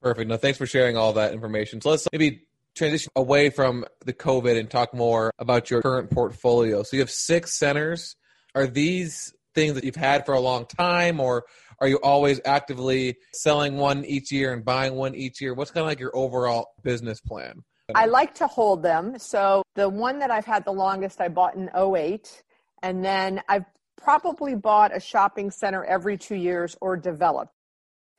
Perfect. 0.00 0.28
No, 0.28 0.36
thanks 0.36 0.58
for 0.58 0.66
sharing 0.66 0.96
all 0.96 1.12
that 1.14 1.32
information. 1.32 1.80
So 1.80 1.90
let's 1.90 2.08
maybe 2.12 2.42
transition 2.74 3.10
away 3.16 3.50
from 3.50 3.84
the 4.04 4.12
COVID 4.12 4.58
and 4.58 4.70
talk 4.70 4.92
more 4.94 5.30
about 5.38 5.70
your 5.70 5.82
current 5.82 6.10
portfolio. 6.10 6.82
So 6.82 6.96
you 6.96 7.00
have 7.00 7.10
six 7.10 7.56
centers. 7.56 8.16
Are 8.54 8.66
these 8.66 9.32
things 9.54 9.74
that 9.74 9.84
you've 9.84 9.96
had 9.96 10.26
for 10.26 10.34
a 10.34 10.40
long 10.40 10.66
time, 10.66 11.20
or 11.20 11.44
are 11.78 11.88
you 11.88 11.98
always 12.02 12.40
actively 12.44 13.16
selling 13.32 13.76
one 13.76 14.04
each 14.04 14.32
year 14.32 14.52
and 14.52 14.64
buying 14.64 14.94
one 14.94 15.14
each 15.14 15.40
year? 15.40 15.54
What's 15.54 15.70
kind 15.70 15.82
of 15.82 15.88
like 15.88 16.00
your 16.00 16.16
overall 16.16 16.68
business 16.82 17.20
plan? 17.20 17.62
I 17.94 18.06
like 18.06 18.34
to 18.36 18.46
hold 18.46 18.82
them. 18.82 19.18
So 19.18 19.62
the 19.74 19.88
one 19.88 20.18
that 20.20 20.30
I've 20.30 20.46
had 20.46 20.64
the 20.64 20.72
longest, 20.72 21.20
I 21.20 21.28
bought 21.28 21.54
in 21.54 21.68
08. 21.74 22.42
And 22.82 23.04
then 23.04 23.40
I've 23.48 23.64
probably 23.96 24.54
bought 24.54 24.96
a 24.96 25.00
shopping 25.00 25.50
center 25.50 25.84
every 25.84 26.16
two 26.16 26.34
years 26.34 26.76
or 26.80 26.96
developed. 26.96 27.52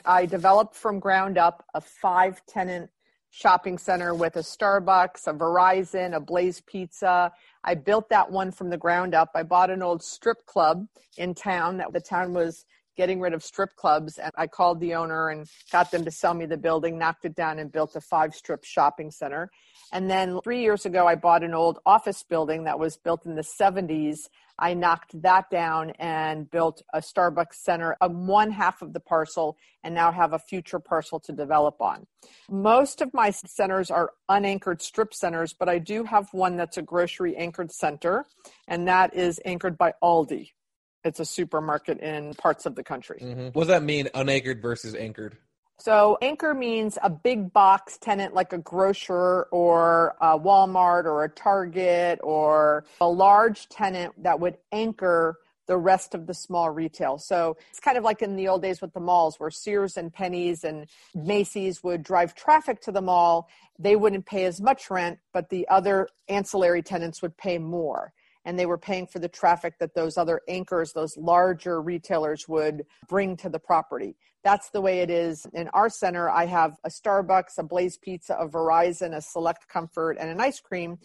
I 0.06 0.26
developed 0.26 0.76
from 0.76 1.00
ground 1.00 1.38
up 1.38 1.66
a 1.74 1.82
five 1.82 2.42
tenant 2.46 2.90
shopping 3.30 3.78
center 3.78 4.14
with 4.14 4.36
a 4.36 4.42
Starbucks, 4.42 5.28
a 5.28 5.34
Verizon, 5.34 6.16
a 6.16 6.20
Blaze 6.20 6.62
Pizza. 6.62 7.32
I 7.64 7.76
built 7.76 8.10
that 8.10 8.32
one 8.32 8.52
from 8.52 8.70
the 8.70 8.78
ground 8.78 9.16
up. 9.16 9.32
I 9.34 9.44
bought 9.44 9.72
an 9.72 9.82
old 9.82 10.04
strip 10.04 10.46
club 10.46 10.88
in 11.18 11.34
town 11.34 11.78
that 11.78 11.94
the 11.94 12.02
town 12.02 12.34
was 12.34 12.66
getting 12.96 13.20
rid 13.20 13.34
of 13.34 13.44
strip 13.44 13.76
clubs. 13.76 14.18
And 14.18 14.32
I 14.36 14.48
called 14.48 14.80
the 14.80 14.94
owner 14.96 15.30
and 15.30 15.48
got 15.72 15.92
them 15.92 16.06
to 16.06 16.12
sell 16.12 16.34
me 16.34 16.46
the 16.46 16.58
building, 16.58 16.98
knocked 16.98 17.26
it 17.26 17.36
down, 17.36 17.60
and 17.60 17.72
built 17.72 17.96
a 17.96 18.02
five 18.02 18.34
strip 18.34 18.64
shopping 18.64 19.12
center. 19.12 19.50
And 19.92 20.10
then 20.10 20.40
three 20.44 20.62
years 20.62 20.86
ago, 20.86 21.08
I 21.08 21.16
bought 21.16 21.44
an 21.44 21.54
old 21.54 21.80
office 21.86 22.24
building 22.24 22.64
that 22.64 22.80
was 22.80 22.98
built 22.98 23.26
in 23.26 23.36
the 23.36 23.44
70s. 23.44 24.30
I 24.60 24.74
knocked 24.74 25.20
that 25.22 25.50
down 25.50 25.92
and 26.00 26.50
built 26.50 26.84
a 26.94 27.00
Starbucks 27.00 27.56
center 27.56 27.96
on 28.02 28.28
one 28.28 28.52
half 28.52 28.82
of 28.82 28.94
the 28.94 29.00
parcel 29.00 29.58
and 29.84 29.96
now 29.96 30.12
have 30.12 30.34
a 30.34 30.40
future 30.40 30.80
parcel 30.80 31.20
to 31.22 31.32
develop 31.32 31.82
on. 31.82 32.06
Most 32.50 33.02
of 33.02 33.14
my 33.14 33.32
centers 33.32 33.90
are 33.90 34.12
unanchored 34.30 34.82
strip 34.82 35.14
centers, 35.14 35.54
but 35.54 35.70
I 35.70 35.80
do 35.80 36.04
have 36.04 36.28
one 36.34 36.56
that's 36.56 36.78
a 36.78 36.84
grocery 36.84 37.36
anchored 37.36 37.72
center, 37.72 38.26
and 38.68 38.88
that 38.88 39.16
is 39.16 39.40
anchored 39.44 39.78
by 39.78 39.94
Aldi 40.04 40.52
it's 41.04 41.20
a 41.20 41.26
supermarket 41.26 42.00
in 42.00 42.34
parts 42.36 42.66
of 42.66 42.76
the 42.76 42.84
country. 42.84 43.20
Mm-hmm. 43.22 43.48
What 43.48 43.64
does 43.64 43.68
that 43.68 43.84
mean, 43.84 44.10
unanchored 44.14 44.62
versus 44.62 44.96
anchored? 44.96 45.38
So, 45.80 46.18
anchor 46.22 46.54
means 46.54 46.98
a 47.04 47.10
big 47.10 47.52
box 47.52 47.98
tenant 47.98 48.34
like 48.34 48.54
a 48.54 48.58
grocer 48.58 49.44
or 49.52 50.16
a 50.22 50.40
Walmart 50.40 51.06
or 51.06 51.24
a 51.24 51.30
Target 51.30 52.20
or 52.24 52.86
a 53.02 53.08
large 53.08 53.68
tenant 53.70 54.14
that 54.24 54.40
would 54.40 54.58
anchor 54.72 55.40
the 55.66 55.78
rest 55.78 56.14
of 56.14 56.28
the 56.28 56.34
small 56.34 56.70
retail. 56.70 57.18
So, 57.18 57.58
it's 57.70 57.80
kind 57.80 57.98
of 57.98 58.04
like 58.04 58.22
in 58.22 58.36
the 58.36 58.48
old 58.48 58.62
days 58.62 58.82
with 58.82 58.94
the 58.94 59.00
malls 59.00 59.40
where 59.40 59.50
Sears 59.50 59.98
and 59.98 60.14
Penney's 60.14 60.64
and 60.64 60.86
Macy's 61.16 61.84
would 61.84 62.04
drive 62.04 62.36
traffic 62.36 62.80
to 62.82 62.92
the 62.92 63.02
mall. 63.02 63.50
They 63.80 63.96
wouldn't 63.96 64.28
pay 64.28 64.46
as 64.46 64.62
much 64.62 64.92
rent, 64.92 65.20
but 65.34 65.50
the 65.50 65.68
other 65.68 66.08
ancillary 66.30 66.84
tenants 66.84 67.22
would 67.22 67.36
pay 67.36 67.58
more 67.58 68.14
and 68.46 68.58
they 68.58 68.66
were 68.66 68.78
paying 68.78 69.08
for 69.08 69.20
the 69.20 69.30
traffic 69.30 69.80
that 69.80 69.96
those 69.96 70.18
other 70.18 70.42
anchors, 70.48 70.94
those 70.94 71.18
larger 71.18 71.82
retailers 71.82 72.48
would 72.48 72.86
bring 73.08 73.38
to 73.38 73.50
the 73.50 73.60
property. 73.60 74.16
That's 74.44 74.70
the 74.70 74.82
way 74.82 75.00
it 75.00 75.10
is 75.10 75.48
in 75.54 75.70
our 75.70 75.90
center. 75.90 76.30
I 76.30 76.46
have 76.46 76.78
a 76.84 76.90
Starbucks, 76.90 77.58
a 77.58 77.64
Blaze 77.64 77.98
Pizza, 77.98 78.36
a 78.36 78.48
Verizon, 78.48 79.16
a 79.16 79.22
Select 79.22 79.68
Comfort, 79.70 80.18
and 80.20 80.30
an 80.30 80.42
ice 80.42 80.60
cream. 80.60 80.98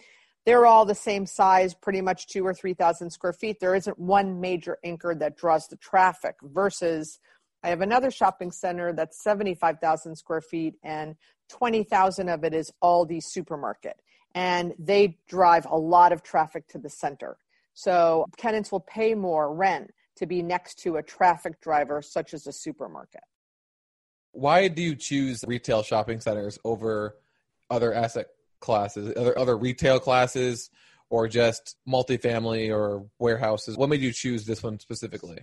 They're 0.45 0.67
all 0.67 0.85
the 0.85 0.95
same 0.95 1.27
size, 1.27 1.75
pretty 1.75 2.01
much 2.01 2.27
two 2.27 2.45
or 2.45 2.55
3,000 2.55 3.11
square 3.11 3.33
feet. 3.33 3.61
There 3.61 3.75
isn't 3.75 3.99
one 3.99 4.41
major 4.41 4.79
anchor 4.83 5.15
that 5.15 5.37
draws 5.37 5.69
the 5.69 5.77
traffic 5.77 6.37
versus 6.43 7.21
I 7.63 7.69
have 7.69 7.81
another 7.81 8.11
shopping 8.11 8.51
center 8.51 8.93
that's 8.93 9.23
75,000 9.23 10.17
square 10.17 10.41
feet 10.41 10.75
and 10.83 11.17
20,000 11.51 12.29
of 12.29 12.45
it 12.45 12.55
is 12.55 12.73
Aldi 12.83 13.23
supermarket 13.23 14.01
and 14.35 14.75
they 14.79 15.19
drive 15.29 15.67
a 15.67 15.77
lot 15.77 16.13
of 16.13 16.23
traffic 16.23 16.69
to 16.69 16.79
the 16.79 16.91
center. 16.91 17.37
So 17.75 18.27
tenants 18.37 18.73
will 18.73 18.81
pay 18.81 19.15
more 19.15 19.55
rent 19.55 19.93
to 20.17 20.27
be 20.27 20.43
next 20.43 20.79
to 20.81 20.97
a 20.97 21.03
traffic 21.03 21.61
driver 21.61 22.03
such 22.03 22.35
as 22.35 22.47
a 22.47 22.53
supermarket. 22.53 23.23
Why 24.33 24.69
do 24.69 24.83
you 24.83 24.95
choose 24.95 25.45
retail 25.47 25.83
shopping 25.83 26.21
centers 26.21 26.59
over 26.65 27.17
other 27.71 27.95
asset 27.95 28.27
classes, 28.61 29.13
other 29.17 29.39
other 29.39 29.57
retail 29.57 30.01
classes 30.01 30.71
or 31.11 31.29
just 31.29 31.77
multifamily 31.89 32.75
or 32.75 33.07
warehouses? 33.19 33.77
What 33.77 33.89
made 33.89 34.01
you 34.01 34.13
choose 34.13 34.45
this 34.45 34.63
one 34.63 34.79
specifically? 34.81 35.39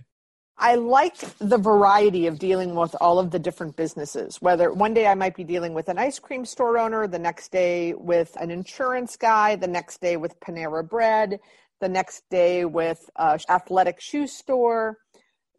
I 0.58 0.76
like 0.76 1.18
the 1.38 1.58
variety 1.58 2.26
of 2.26 2.38
dealing 2.38 2.74
with 2.74 2.96
all 2.98 3.18
of 3.18 3.30
the 3.30 3.38
different 3.38 3.76
businesses. 3.76 4.40
Whether 4.40 4.72
one 4.72 4.94
day 4.94 5.06
I 5.06 5.14
might 5.14 5.36
be 5.36 5.44
dealing 5.44 5.74
with 5.74 5.90
an 5.90 5.98
ice 5.98 6.18
cream 6.18 6.46
store 6.46 6.78
owner, 6.78 7.06
the 7.06 7.18
next 7.18 7.52
day 7.52 7.92
with 7.92 8.34
an 8.40 8.50
insurance 8.50 9.16
guy, 9.16 9.56
the 9.56 9.66
next 9.66 10.00
day 10.00 10.16
with 10.16 10.40
Panera 10.40 10.88
Bread, 10.88 11.40
the 11.80 11.90
next 11.90 12.24
day 12.30 12.64
with 12.64 13.10
an 13.16 13.38
athletic 13.50 14.00
shoe 14.00 14.26
store, 14.26 14.96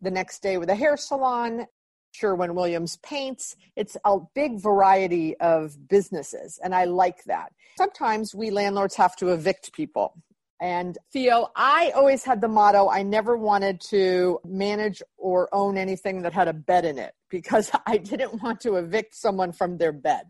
the 0.02 0.10
next 0.10 0.42
day 0.42 0.58
with 0.58 0.70
a 0.70 0.76
hair 0.76 0.98
salon, 0.98 1.68
Sherwin 2.12 2.56
Williams 2.56 2.98
paints. 3.04 3.56
It's 3.76 3.98
a 4.04 4.18
big 4.34 4.60
variety 4.60 5.38
of 5.38 5.88
businesses, 5.88 6.60
and 6.64 6.74
I 6.74 6.86
like 6.86 7.24
that. 7.26 7.52
Sometimes 7.78 8.34
we 8.34 8.50
landlords 8.50 8.96
have 8.96 9.16
to 9.18 9.30
evict 9.30 9.74
people. 9.74 10.16
And 10.60 10.98
Theo, 11.14 11.50
I 11.56 11.92
always 11.96 12.24
had 12.24 12.42
the 12.42 12.48
motto 12.48 12.90
I 12.90 13.04
never 13.04 13.38
wanted 13.38 13.80
to 13.90 14.40
manage 14.44 15.04
or 15.18 15.54
own 15.54 15.78
anything 15.78 16.24
that 16.24 16.34
had 16.34 16.48
a 16.48 16.54
bed 16.54 16.84
in 16.86 16.98
it 16.98 17.14
because 17.30 17.72
I 17.86 17.98
didn't 17.98 18.42
want 18.42 18.62
to 18.62 18.76
evict 18.76 19.16
someone 19.16 19.52
from 19.52 19.78
their 19.78 19.92
bed. 19.92 20.28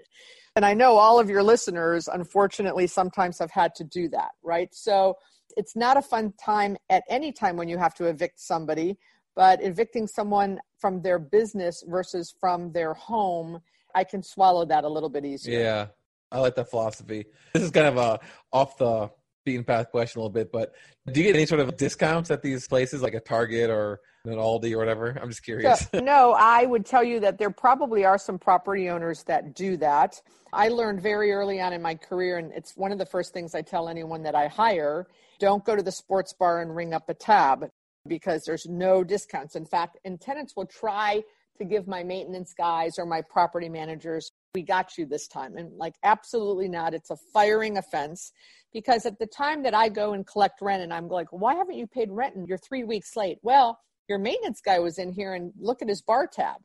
And 0.55 0.65
I 0.65 0.73
know 0.73 0.97
all 0.97 1.19
of 1.19 1.29
your 1.29 1.43
listeners, 1.43 2.07
unfortunately, 2.07 2.87
sometimes 2.87 3.39
have 3.39 3.51
had 3.51 3.75
to 3.75 3.83
do 3.83 4.09
that, 4.09 4.31
right? 4.43 4.73
So 4.73 5.17
it's 5.55 5.75
not 5.75 5.97
a 5.97 6.01
fun 6.01 6.33
time 6.43 6.77
at 6.89 7.03
any 7.09 7.31
time 7.31 7.57
when 7.57 7.69
you 7.69 7.77
have 7.77 7.93
to 7.95 8.05
evict 8.05 8.39
somebody, 8.39 8.97
but 9.35 9.63
evicting 9.63 10.07
someone 10.07 10.59
from 10.79 11.01
their 11.03 11.19
business 11.19 11.83
versus 11.87 12.33
from 12.39 12.71
their 12.73 12.95
home, 12.95 13.59
I 13.95 14.03
can 14.03 14.23
swallow 14.23 14.65
that 14.65 14.83
a 14.83 14.89
little 14.89 15.09
bit 15.09 15.25
easier. 15.25 15.59
Yeah, 15.59 15.87
I 16.31 16.39
like 16.39 16.55
that 16.55 16.69
philosophy. 16.69 17.25
This 17.53 17.63
is 17.63 17.71
kind 17.71 17.87
of 17.87 17.97
a 17.97 18.19
off 18.51 18.77
the 18.77 19.11
beaten 19.47 19.63
path 19.63 19.89
question 19.89 20.19
a 20.19 20.21
little 20.21 20.33
bit, 20.33 20.51
but 20.51 20.73
do 21.13 21.21
you 21.21 21.25
get 21.25 21.35
any 21.35 21.45
sort 21.45 21.61
of 21.61 21.77
discounts 21.77 22.29
at 22.29 22.41
these 22.41 22.67
places 22.67 23.01
like 23.01 23.13
a 23.13 23.19
Target 23.21 23.69
or 23.69 24.01
an 24.25 24.33
Aldi 24.33 24.73
or 24.73 24.77
whatever? 24.77 25.17
I'm 25.21 25.29
just 25.29 25.41
curious. 25.41 25.87
So, 25.89 25.99
no, 26.03 26.35
I 26.37 26.65
would 26.65 26.85
tell 26.85 27.03
you 27.03 27.21
that 27.21 27.37
there 27.37 27.49
probably 27.49 28.03
are 28.03 28.17
some 28.17 28.37
property 28.37 28.89
owners 28.89 29.23
that 29.23 29.55
do 29.55 29.77
that. 29.77 30.21
I 30.51 30.67
learned 30.67 31.01
very 31.01 31.31
early 31.31 31.61
on 31.61 31.71
in 31.71 31.81
my 31.81 31.95
career, 31.95 32.39
and 32.39 32.51
it's 32.51 32.75
one 32.75 32.91
of 32.91 32.97
the 32.97 33.05
first 33.05 33.33
things 33.33 33.55
I 33.55 33.61
tell 33.61 33.87
anyone 33.87 34.21
that 34.23 34.35
I 34.35 34.47
hire 34.47 35.07
don't 35.39 35.63
go 35.63 35.77
to 35.77 35.83
the 35.83 35.93
sports 35.93 36.33
bar 36.33 36.61
and 36.61 36.75
ring 36.75 36.93
up 36.93 37.09
a 37.09 37.13
tab 37.13 37.69
because 38.05 38.43
there's 38.43 38.65
no 38.65 39.01
discounts. 39.01 39.55
In 39.55 39.65
fact, 39.65 39.97
and 40.03 40.19
tenants 40.19 40.57
will 40.57 40.65
try 40.65 41.23
to 41.57 41.63
give 41.63 41.87
my 41.87 42.03
maintenance 42.03 42.53
guys 42.53 42.99
or 42.99 43.05
my 43.05 43.21
property 43.21 43.69
managers, 43.69 44.31
we 44.53 44.61
got 44.61 44.97
you 44.97 45.05
this 45.05 45.27
time. 45.27 45.57
And 45.57 45.77
like, 45.77 45.95
absolutely 46.03 46.67
not. 46.67 46.93
It's 46.93 47.11
a 47.11 47.17
firing 47.33 47.77
offense 47.77 48.31
because 48.73 49.05
at 49.05 49.19
the 49.19 49.27
time 49.27 49.63
that 49.63 49.73
I 49.73 49.89
go 49.89 50.13
and 50.13 50.25
collect 50.25 50.61
rent 50.61 50.83
and 50.83 50.93
I'm 50.93 51.07
like, 51.07 51.27
why 51.31 51.55
haven't 51.55 51.77
you 51.77 51.87
paid 51.87 52.09
rent 52.11 52.35
and 52.35 52.47
you're 52.47 52.57
three 52.57 52.83
weeks 52.83 53.15
late? 53.15 53.37
Well, 53.41 53.79
your 54.07 54.19
maintenance 54.19 54.61
guy 54.61 54.79
was 54.79 54.99
in 54.99 55.11
here 55.11 55.33
and 55.33 55.51
look 55.59 55.81
at 55.81 55.89
his 55.89 56.01
bar 56.01 56.27
tab. 56.27 56.57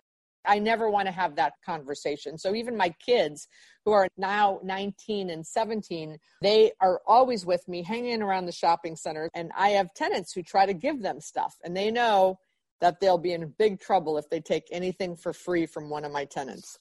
I 0.45 0.59
never 0.59 0.91
want 0.91 1.07
to 1.07 1.13
have 1.13 1.37
that 1.37 1.55
conversation. 1.65 2.37
So 2.37 2.55
even 2.55 2.77
my 2.77 2.93
kids 3.05 3.47
who 3.85 3.93
are 3.93 4.09
now 4.17 4.59
19 4.65 5.31
and 5.31 5.47
17, 5.47 6.19
they 6.41 6.73
are 6.81 7.01
always 7.07 7.47
with 7.47 7.67
me 7.69 7.83
hanging 7.83 8.23
around 8.23 8.47
the 8.47 8.53
shopping 8.53 8.97
center. 8.97 9.29
And 9.35 9.53
I 9.57 9.71
have 9.71 9.95
tenants 9.95 10.33
who 10.33 10.43
try 10.43 10.67
to 10.67 10.75
give 10.75 11.01
them 11.01 11.21
stuff 11.21 11.57
and 11.63 11.77
they 11.77 11.91
know 11.91 12.39
that 12.81 12.99
they'll 12.99 13.19
be 13.19 13.33
in 13.33 13.55
big 13.59 13.79
trouble 13.79 14.19
if 14.19 14.29
they 14.29 14.41
take 14.41 14.65
anything 14.73 15.15
for 15.15 15.33
free 15.33 15.67
from 15.67 15.89
one 15.89 16.05
of 16.05 16.11
my 16.11 16.25
tenants. 16.25 16.79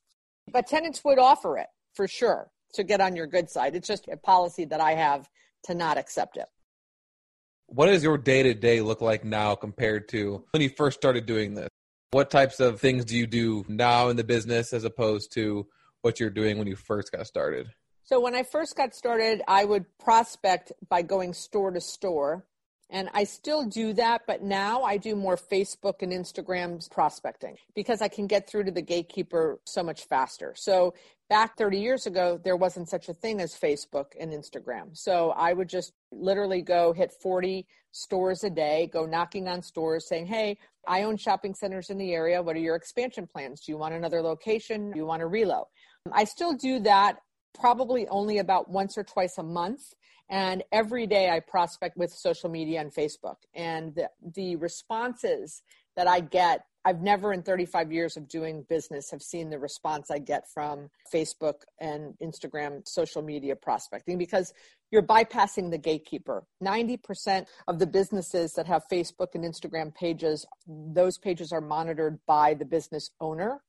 But 0.51 0.67
tenants 0.67 1.03
would 1.03 1.20
offer 1.20 1.58
it 1.58 1.67
for 1.93 2.08
sure 2.08 2.51
to 2.74 2.84
get 2.84 3.01
on 3.01 3.15
your 3.15 3.27
good 3.27 3.50
side. 3.50 3.75
It's 3.75 3.88
just 3.88 4.08
a 4.08 4.17
policy 4.17 4.65
that 4.65 4.81
I 4.81 4.93
have 4.93 5.29
to 5.63 5.74
not 5.74 5.98
accept 5.98 6.38
it. 6.38 6.48
What 7.67 7.86
does 7.86 8.03
your 8.03 8.17
day 8.17 8.43
to 8.43 8.53
day 8.53 8.81
look 8.81 9.01
like 9.01 9.24
now 9.24 9.55
compared 9.55 10.10
to 10.10 10.43
when 10.51 10.62
you 10.62 10.70
first 10.70 11.00
started 11.00 11.25
doing 11.25 11.55
this? 11.55 11.70
What 12.12 12.29
types 12.29 12.60
of 12.60 12.81
things 12.81 13.05
do 13.05 13.15
you 13.15 13.25
do 13.25 13.63
now 13.70 14.10
in 14.10 14.17
the 14.17 14.24
business 14.25 14.74
as 14.74 14.84
opposed 14.84 15.31
to 15.34 15.67
what 16.01 16.20
you're 16.20 16.29
doing 16.29 16.58
when 16.58 16.67
you 16.67 16.75
first 16.75 17.12
got 17.13 17.25
started? 17.27 17.70
So, 18.03 18.20
when 18.20 18.36
I 18.36 18.43
first 18.43 18.75
got 18.75 18.93
started, 18.93 19.41
I 19.48 19.63
would 19.63 19.86
prospect 19.98 20.74
by 20.89 21.01
going 21.01 21.34
store 21.34 21.72
to 21.72 21.79
store. 21.79 22.46
And 22.91 23.10
I 23.13 23.24
still 23.24 23.65
do 23.65 23.93
that, 23.93 24.24
but 24.27 24.43
now 24.43 24.83
I 24.83 24.98
do 24.98 25.15
more 25.15 25.38
Facebook 25.38 26.01
and 26.01 26.12
Instagram 26.12 26.88
prospecting 26.91 27.55
because 27.74 28.01
I 28.01 28.10
can 28.10 28.27
get 28.27 28.50
through 28.50 28.65
to 28.65 28.71
the 28.71 28.81
gatekeeper 28.81 29.60
so 29.63 29.81
much 29.81 30.03
faster. 30.03 30.53
So 30.57 30.93
back 31.29 31.57
30 31.57 31.79
years 31.79 32.05
ago, 32.05 32.38
there 32.43 32.57
wasn't 32.57 32.89
such 32.89 33.07
a 33.07 33.13
thing 33.13 33.39
as 33.39 33.55
Facebook 33.55 34.07
and 34.19 34.33
Instagram. 34.33 34.89
So 34.91 35.31
I 35.31 35.53
would 35.53 35.69
just 35.69 35.93
literally 36.12 36.62
go 36.62 36.91
hit 36.91 37.13
40 37.13 37.65
stores 37.93 38.43
a 38.43 38.50
day, 38.50 38.89
go 38.91 39.05
knocking 39.05 39.48
on 39.48 39.62
stores 39.62 40.07
saying, 40.10 40.25
Hey, 40.25 40.57
I 40.86 41.03
own 41.03 41.15
shopping 41.15 41.53
centers 41.53 41.89
in 41.89 41.98
the 41.98 42.13
area. 42.13 42.41
What 42.41 42.57
are 42.57 42.60
your 42.60 42.75
expansion 42.75 43.25
plans? 43.25 43.62
Do 43.62 43.71
you 43.71 43.77
want 43.77 43.93
another 43.93 44.21
location? 44.21 44.91
Do 44.91 44.98
you 44.98 45.05
want 45.05 45.21
a 45.21 45.25
relo? 45.25 45.65
I 46.12 46.25
still 46.25 46.53
do 46.53 46.79
that 46.79 47.19
probably 47.57 48.07
only 48.10 48.39
about 48.39 48.69
once 48.69 48.98
or 48.98 49.03
twice 49.03 49.38
a 49.38 49.43
month 49.43 49.93
and 50.32 50.64
every 50.72 51.06
day 51.06 51.30
I 51.30 51.42
prospect 51.42 51.98
with 51.98 52.12
social 52.12 52.50
media 52.50 52.80
and 52.80 52.92
Facebook. 52.94 53.36
And 53.54 53.94
the, 53.94 54.10
the 54.34 54.56
responses 54.56 55.62
that 55.98 56.08
I 56.08 56.22
get, 56.22 56.62
I've 56.86 57.02
never 57.02 57.34
in 57.34 57.44
35 57.44 57.92
years 57.92 58.16
of 58.16 58.30
doing 58.30 58.66
business 58.70 59.12
have 59.12 59.22
seen 59.22 59.50
the 59.50 59.60
response 59.60 60.10
I 60.10 60.20
get 60.20 60.46
from 60.52 60.90
Facebook 61.14 61.64
and 61.82 62.14
Instagram 62.24 62.88
social 62.88 63.22
media 63.22 63.58
prospecting 63.58 64.18
because 64.18 64.54
you're 64.90 65.04
bypassing 65.04 65.70
the 65.70 65.78
gatekeeper. 65.78 66.46
90% 66.64 67.46
of 67.68 67.80
the 67.80 67.88
businesses 67.88 68.54
that 68.54 68.68
have 68.68 68.84
Facebook 68.90 69.36
and 69.36 69.44
Instagram 69.44 69.94
pages, 69.94 70.46
those 70.66 71.18
pages 71.18 71.52
are 71.52 71.62
monitored 71.62 72.20
by 72.26 72.54
the 72.54 72.66
business 72.66 73.12
owner 73.20 73.62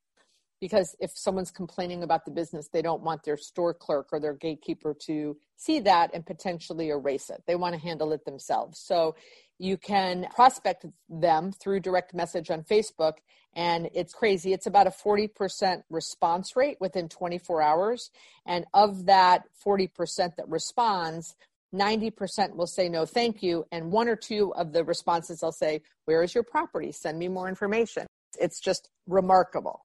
because 0.63 0.95
if 1.01 1.11
someone's 1.17 1.51
complaining 1.51 2.05
about 2.05 2.25
the 2.25 2.31
business, 2.31 2.69
they 2.69 2.83
don't 2.83 3.03
want 3.03 3.25
their 3.25 3.37
store 3.37 3.75
clerk 3.75 4.11
or 4.13 4.21
their 4.21 4.33
gatekeeper 4.33 4.95
to 4.95 5.37
see 5.57 5.81
that 5.81 6.11
and 6.15 6.25
potentially 6.25 6.91
erase 6.91 7.31
it. 7.31 7.43
They 7.49 7.57
want 7.57 7.75
to 7.75 7.81
handle 7.81 8.13
it 8.13 8.25
themselves. 8.25 8.79
So 8.79 9.17
you 9.59 9.77
can 9.77 10.29
prospect 10.33 10.87
them 11.09 11.51
through 11.51 11.81
direct 11.81 12.15
message 12.15 12.49
on 12.49 12.63
Facebook, 12.63 13.15
and 13.57 13.91
it's 13.93 14.15
crazy. 14.15 14.53
It's 14.53 14.69
about 14.69 14.87
a 14.87 14.91
40% 14.91 15.83
response 15.91 16.55
rate 16.55 16.77
within 16.79 17.09
24 17.09 17.61
hours. 17.61 18.11
And 18.47 18.65
of 18.73 19.07
that 19.07 19.43
40% 19.67 20.37
that 20.37 20.49
responds, 20.49 21.35
90% 21.75 22.55
will 22.55 22.69
say 22.69 22.89
no, 22.89 23.05
thank 23.05 23.43
you. 23.43 23.67
And 23.73 23.91
one 23.91 24.07
or 24.07 24.15
two 24.15 24.55
of 24.55 24.73
the 24.73 24.85
responses, 24.85 25.43
I'll 25.43 25.51
say, 25.51 25.83
Where 26.05 26.23
is 26.23 26.37
your 26.37 26.45
property? 26.45 26.93
Send 26.93 27.19
me 27.19 27.27
more 27.27 27.49
information. 27.49 28.07
It's 28.39 28.61
just 28.61 28.91
remarkable. 29.09 29.85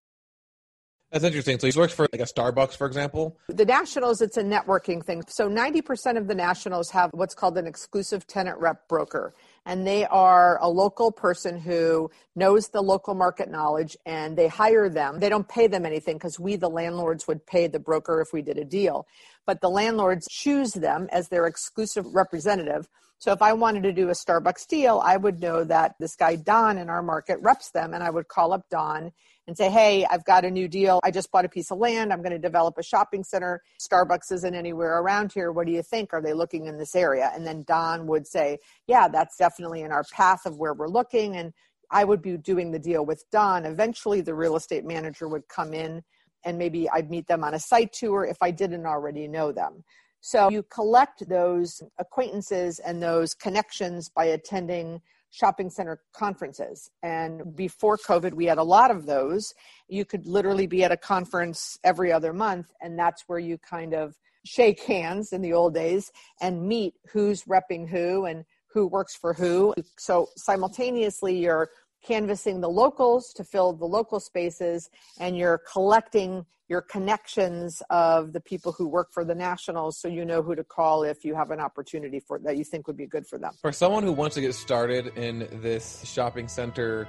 That's 1.12 1.24
interesting. 1.24 1.58
So 1.58 1.68
he 1.68 1.80
works 1.80 1.94
for 1.94 2.06
like 2.12 2.20
a 2.20 2.26
Starbucks, 2.26 2.76
for 2.76 2.86
example. 2.86 3.38
The 3.48 3.64
Nationals, 3.64 4.22
it's 4.22 4.36
a 4.36 4.44
networking 4.44 5.04
thing. 5.04 5.24
So 5.30 5.50
90% 5.50 6.18
of 6.18 6.28
the 6.28 6.36
Nationals 6.36 6.90
have 6.90 7.12
what's 7.14 7.34
called 7.34 7.58
an 7.58 7.66
exclusive 7.66 8.28
tenant 8.28 8.60
rep 8.60 8.90
broker. 8.90 9.34
And 9.66 9.88
they 9.88 10.06
are 10.06 10.60
a 10.62 10.68
local 10.68 11.12
person 11.12 11.60
who 11.60 12.12
knows 12.36 12.68
the 12.68 12.82
local 12.82 13.16
market 13.16 13.50
knowledge 13.50 13.96
and 14.06 14.38
they 14.38 14.50
hire 14.50 14.90
them. 14.90 15.20
They 15.20 15.30
don't 15.30 15.48
pay 15.48 15.68
them 15.68 15.86
anything 15.86 16.18
because 16.18 16.40
we, 16.40 16.58
the 16.58 16.70
landlords, 16.70 17.26
would 17.28 17.46
pay 17.46 17.68
the 17.68 17.80
broker 17.80 18.20
if 18.20 18.34
we 18.34 18.42
did 18.42 18.58
a 18.58 18.66
deal. 18.66 19.08
But 19.46 19.62
the 19.62 19.70
landlords 19.70 20.28
choose 20.30 20.74
them 20.74 21.08
as 21.14 21.30
their 21.30 21.48
exclusive 21.48 22.06
representative. 22.14 22.90
So 23.20 23.32
if 23.32 23.42
I 23.42 23.54
wanted 23.54 23.84
to 23.84 23.94
do 23.94 24.10
a 24.10 24.14
Starbucks 24.14 24.68
deal, 24.68 25.02
I 25.04 25.18
would 25.18 25.40
know 25.40 25.64
that 25.64 25.96
this 26.00 26.16
guy 26.16 26.36
Don 26.36 26.78
in 26.78 26.90
our 26.90 27.02
market 27.02 27.40
reps 27.42 27.72
them 27.72 27.94
and 27.94 28.04
I 28.04 28.10
would 28.10 28.28
call 28.28 28.54
up 28.54 28.70
Don 28.70 29.12
and 29.48 29.58
say, 29.58 29.70
Hey, 29.70 30.06
I've 30.10 30.26
got 30.26 30.46
a 30.46 30.52
new 30.52 30.68
deal. 30.68 31.00
I 31.04 31.12
just 31.12 31.32
bought 31.32 31.46
a 31.46 31.50
piece 31.50 31.72
of 31.72 31.78
land. 31.78 32.12
I'm 32.12 32.22
going 32.22 32.32
to 32.34 32.40
develop 32.40 32.78
a 32.78 32.84
shopping 32.84 33.24
center. 33.24 33.62
Starbucks 33.80 34.32
isn't 34.32 34.56
anywhere 34.56 35.00
around 35.00 35.32
here. 35.32 35.52
What 35.52 35.66
do 35.66 35.72
you 35.72 35.82
think? 35.82 36.14
Are 36.14 36.22
they 36.22 36.34
looking 36.34 36.68
in 36.68 36.78
this 36.78 36.96
area? 36.96 37.32
And 37.34 37.46
then 37.46 37.64
Don 37.68 38.08
would 38.08 38.28
say, 38.28 38.60
Yeah, 38.88 39.08
that's 39.08 39.38
definitely 39.38 39.82
in 39.82 39.92
our 39.92 40.04
path 40.12 40.46
of 40.46 40.58
where 40.58 40.74
we're 40.74 40.90
looking. 40.90 41.38
And 41.38 41.54
I 41.90 42.04
would 42.04 42.22
be 42.22 42.38
doing 42.38 42.72
the 42.72 42.80
deal 42.80 43.06
with 43.06 43.24
Don. 43.32 43.66
Eventually, 43.66 44.22
the 44.22 44.36
real 44.36 44.58
estate 44.58 44.86
manager 44.86 45.28
would 45.30 45.48
come 45.48 45.74
in 45.74 46.04
and 46.44 46.58
maybe 46.58 46.90
I'd 46.90 47.10
meet 47.10 47.28
them 47.28 47.44
on 47.44 47.54
a 47.54 47.60
site 47.60 47.94
tour 47.94 48.26
if 48.26 48.38
I 48.42 48.52
didn't 48.52 48.86
already 48.86 49.28
know 49.28 49.52
them. 49.52 49.84
So 50.22 50.50
you 50.50 50.64
collect 50.64 51.28
those 51.30 51.82
acquaintances 52.00 52.80
and 52.80 53.02
those 53.02 53.34
connections 53.34 54.10
by 54.10 54.26
attending 54.26 55.02
shopping 55.32 55.70
center 55.70 56.00
conferences. 56.14 56.90
And 57.04 57.56
before 57.56 57.98
COVID, 57.98 58.34
we 58.34 58.46
had 58.46 58.58
a 58.58 58.64
lot 58.64 58.92
of 58.92 59.06
those. 59.06 59.54
You 59.88 60.06
could 60.06 60.26
literally 60.26 60.68
be 60.68 60.84
at 60.84 60.92
a 60.92 60.98
conference 60.98 61.78
every 61.84 62.12
other 62.12 62.34
month, 62.34 62.74
and 62.82 62.98
that's 62.98 63.24
where 63.28 63.40
you 63.40 63.58
kind 63.58 63.94
of 63.94 64.16
shake 64.46 64.82
hands 64.84 65.34
in 65.34 65.42
the 65.42 65.54
old 65.54 65.74
days 65.74 66.12
and 66.42 66.68
meet 66.68 66.94
who's 67.12 67.44
repping 67.44 67.88
who 67.90 68.26
and 68.26 68.46
who 68.74 68.88
works 68.88 69.16
for 69.16 69.34
who. 69.34 69.74
So 69.98 70.28
simultaneously, 70.36 71.38
you're 71.38 71.70
canvassing 72.08 72.62
the 72.62 72.70
locals 72.70 73.34
to 73.34 73.44
fill 73.44 73.74
the 73.74 73.86
local 73.86 74.20
spaces 74.20 74.90
and 75.20 75.38
you're 75.38 75.62
collecting 75.72 76.46
your 76.70 76.82
connections 76.82 77.82
of 77.90 78.34
the 78.34 78.40
people 78.40 78.72
who 78.72 78.88
work 78.88 79.10
for 79.12 79.26
the 79.26 79.36
nationals 79.36 79.98
so 80.00 80.08
you 80.08 80.24
know 80.24 80.42
who 80.42 80.56
to 80.56 80.64
call 80.64 81.04
if 81.04 81.26
you 81.26 81.36
have 81.36 81.52
an 81.52 81.60
opportunity 81.60 82.20
for 82.20 82.40
that 82.40 82.58
you 82.58 82.64
think 82.64 82.88
would 82.88 82.98
be 82.98 83.08
good 83.08 83.28
for 83.28 83.38
them. 83.38 83.52
For 83.62 83.72
someone 83.72 84.04
who 84.04 84.14
wants 84.14 84.36
to 84.36 84.42
get 84.42 84.56
started 84.56 85.18
in 85.18 85.48
this 85.62 86.04
shopping 86.06 86.48
center 86.48 87.08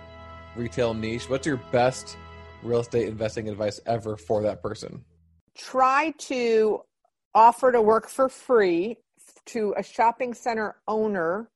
retail 0.56 0.94
niche 0.94 1.28
what's 1.30 1.46
your 1.46 1.60
best 1.70 2.16
real 2.62 2.80
estate 2.80 3.08
investing 3.08 3.48
advice 3.48 3.80
ever 3.86 4.16
for 4.16 4.42
that 4.42 4.62
person? 4.62 5.04
Try 5.56 6.12
to 6.18 6.80
offer 7.34 7.70
to 7.70 7.80
work 7.80 8.08
for 8.08 8.28
free 8.28 8.96
to 9.46 9.74
a 9.76 9.82
shopping 9.82 10.34
center 10.34 10.76
owner 10.88 11.50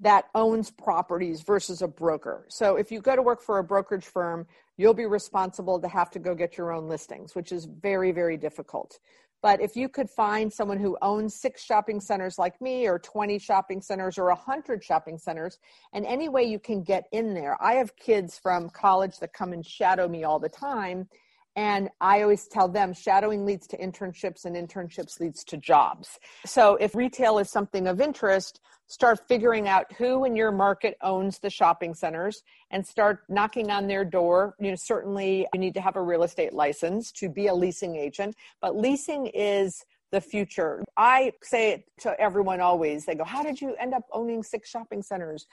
that 0.00 0.26
owns 0.34 0.70
properties 0.70 1.42
versus 1.42 1.82
a 1.82 1.88
broker. 1.88 2.46
So 2.48 2.76
if 2.76 2.90
you 2.90 3.00
go 3.00 3.14
to 3.14 3.22
work 3.22 3.42
for 3.42 3.58
a 3.58 3.64
brokerage 3.64 4.06
firm, 4.06 4.46
you'll 4.76 4.94
be 4.94 5.06
responsible 5.06 5.78
to 5.78 5.88
have 5.88 6.10
to 6.12 6.18
go 6.18 6.34
get 6.34 6.56
your 6.56 6.72
own 6.72 6.88
listings, 6.88 7.34
which 7.34 7.52
is 7.52 7.66
very, 7.66 8.10
very 8.10 8.38
difficult. 8.38 8.98
But 9.42 9.60
if 9.60 9.74
you 9.74 9.88
could 9.88 10.10
find 10.10 10.52
someone 10.52 10.78
who 10.78 10.98
owns 11.00 11.34
six 11.34 11.64
shopping 11.64 12.00
centers 12.00 12.38
like 12.38 12.60
me, 12.60 12.86
or 12.86 12.98
20 12.98 13.38
shopping 13.38 13.80
centers, 13.80 14.18
or 14.18 14.26
100 14.26 14.84
shopping 14.84 15.18
centers, 15.18 15.58
and 15.92 16.04
any 16.04 16.28
way 16.28 16.44
you 16.44 16.58
can 16.58 16.82
get 16.82 17.04
in 17.12 17.32
there. 17.34 17.56
I 17.62 17.74
have 17.74 17.96
kids 17.96 18.38
from 18.38 18.68
college 18.70 19.18
that 19.18 19.32
come 19.32 19.52
and 19.52 19.64
shadow 19.64 20.08
me 20.08 20.24
all 20.24 20.38
the 20.38 20.48
time. 20.48 21.08
And 21.56 21.88
I 22.00 22.22
always 22.22 22.46
tell 22.46 22.68
them 22.68 22.92
shadowing 22.92 23.44
leads 23.44 23.66
to 23.68 23.78
internships 23.78 24.44
and 24.44 24.54
internships 24.54 25.20
leads 25.20 25.42
to 25.44 25.56
jobs. 25.56 26.18
So 26.46 26.76
if 26.76 26.94
retail 26.94 27.38
is 27.38 27.50
something 27.50 27.86
of 27.86 28.00
interest, 28.00 28.60
start 28.86 29.20
figuring 29.28 29.68
out 29.68 29.92
who 29.94 30.24
in 30.24 30.36
your 30.36 30.52
market 30.52 30.96
owns 31.02 31.38
the 31.38 31.50
shopping 31.50 31.94
centers 31.94 32.42
and 32.70 32.86
start 32.86 33.20
knocking 33.28 33.70
on 33.70 33.86
their 33.86 34.04
door. 34.04 34.54
You 34.60 34.70
know, 34.70 34.76
certainly 34.76 35.46
you 35.52 35.60
need 35.60 35.74
to 35.74 35.80
have 35.80 35.96
a 35.96 36.02
real 36.02 36.22
estate 36.22 36.52
license 36.52 37.10
to 37.12 37.28
be 37.28 37.48
a 37.48 37.54
leasing 37.54 37.96
agent, 37.96 38.36
but 38.60 38.76
leasing 38.76 39.26
is 39.26 39.84
the 40.10 40.20
future. 40.20 40.84
I 40.96 41.32
say 41.42 41.70
it 41.72 41.84
to 42.00 42.20
everyone 42.20 42.60
always. 42.60 43.04
They 43.04 43.14
go, 43.14 43.24
How 43.24 43.42
did 43.42 43.60
you 43.60 43.74
end 43.76 43.94
up 43.94 44.02
owning 44.12 44.42
six 44.42 44.68
shopping 44.68 45.02
centers? 45.02 45.46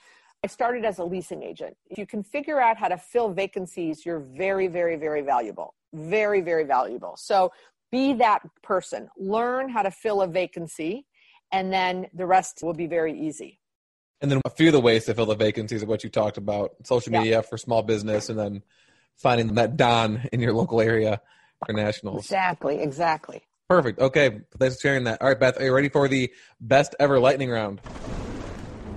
I 0.44 0.46
started 0.46 0.84
as 0.84 0.98
a 0.98 1.04
leasing 1.04 1.42
agent. 1.42 1.76
If 1.90 1.98
you 1.98 2.06
can 2.06 2.22
figure 2.22 2.60
out 2.60 2.76
how 2.76 2.88
to 2.88 2.96
fill 2.96 3.32
vacancies, 3.32 4.06
you're 4.06 4.20
very, 4.20 4.68
very, 4.68 4.96
very 4.96 5.20
valuable. 5.20 5.74
Very, 5.92 6.40
very 6.42 6.64
valuable. 6.64 7.14
So 7.16 7.50
be 7.90 8.12
that 8.14 8.42
person. 8.62 9.08
Learn 9.16 9.68
how 9.68 9.82
to 9.82 9.90
fill 9.90 10.22
a 10.22 10.28
vacancy, 10.28 11.06
and 11.50 11.72
then 11.72 12.06
the 12.14 12.26
rest 12.26 12.60
will 12.62 12.74
be 12.74 12.86
very 12.86 13.18
easy. 13.18 13.58
And 14.20 14.30
then 14.30 14.40
a 14.44 14.50
few 14.50 14.68
of 14.68 14.74
the 14.74 14.80
ways 14.80 15.06
to 15.06 15.14
fill 15.14 15.26
the 15.26 15.34
vacancies 15.34 15.82
of 15.82 15.88
what 15.88 16.04
you 16.04 16.10
talked 16.10 16.38
about 16.38 16.70
social 16.84 17.12
media 17.12 17.36
yeah. 17.36 17.40
for 17.40 17.56
small 17.56 17.82
business, 17.82 18.28
and 18.28 18.38
then 18.38 18.62
finding 19.16 19.54
that 19.54 19.76
Don 19.76 20.28
in 20.32 20.40
your 20.40 20.52
local 20.52 20.80
area 20.80 21.20
for 21.66 21.72
nationals. 21.72 22.24
Exactly, 22.24 22.80
exactly. 22.80 23.42
Perfect. 23.68 23.98
Okay. 23.98 24.40
Thanks 24.58 24.76
for 24.76 24.80
sharing 24.80 25.04
that. 25.04 25.20
All 25.20 25.28
right, 25.28 25.38
Beth, 25.38 25.60
are 25.60 25.64
you 25.64 25.74
ready 25.74 25.88
for 25.88 26.06
the 26.06 26.30
best 26.60 26.94
ever 27.00 27.18
lightning 27.18 27.50
round? 27.50 27.80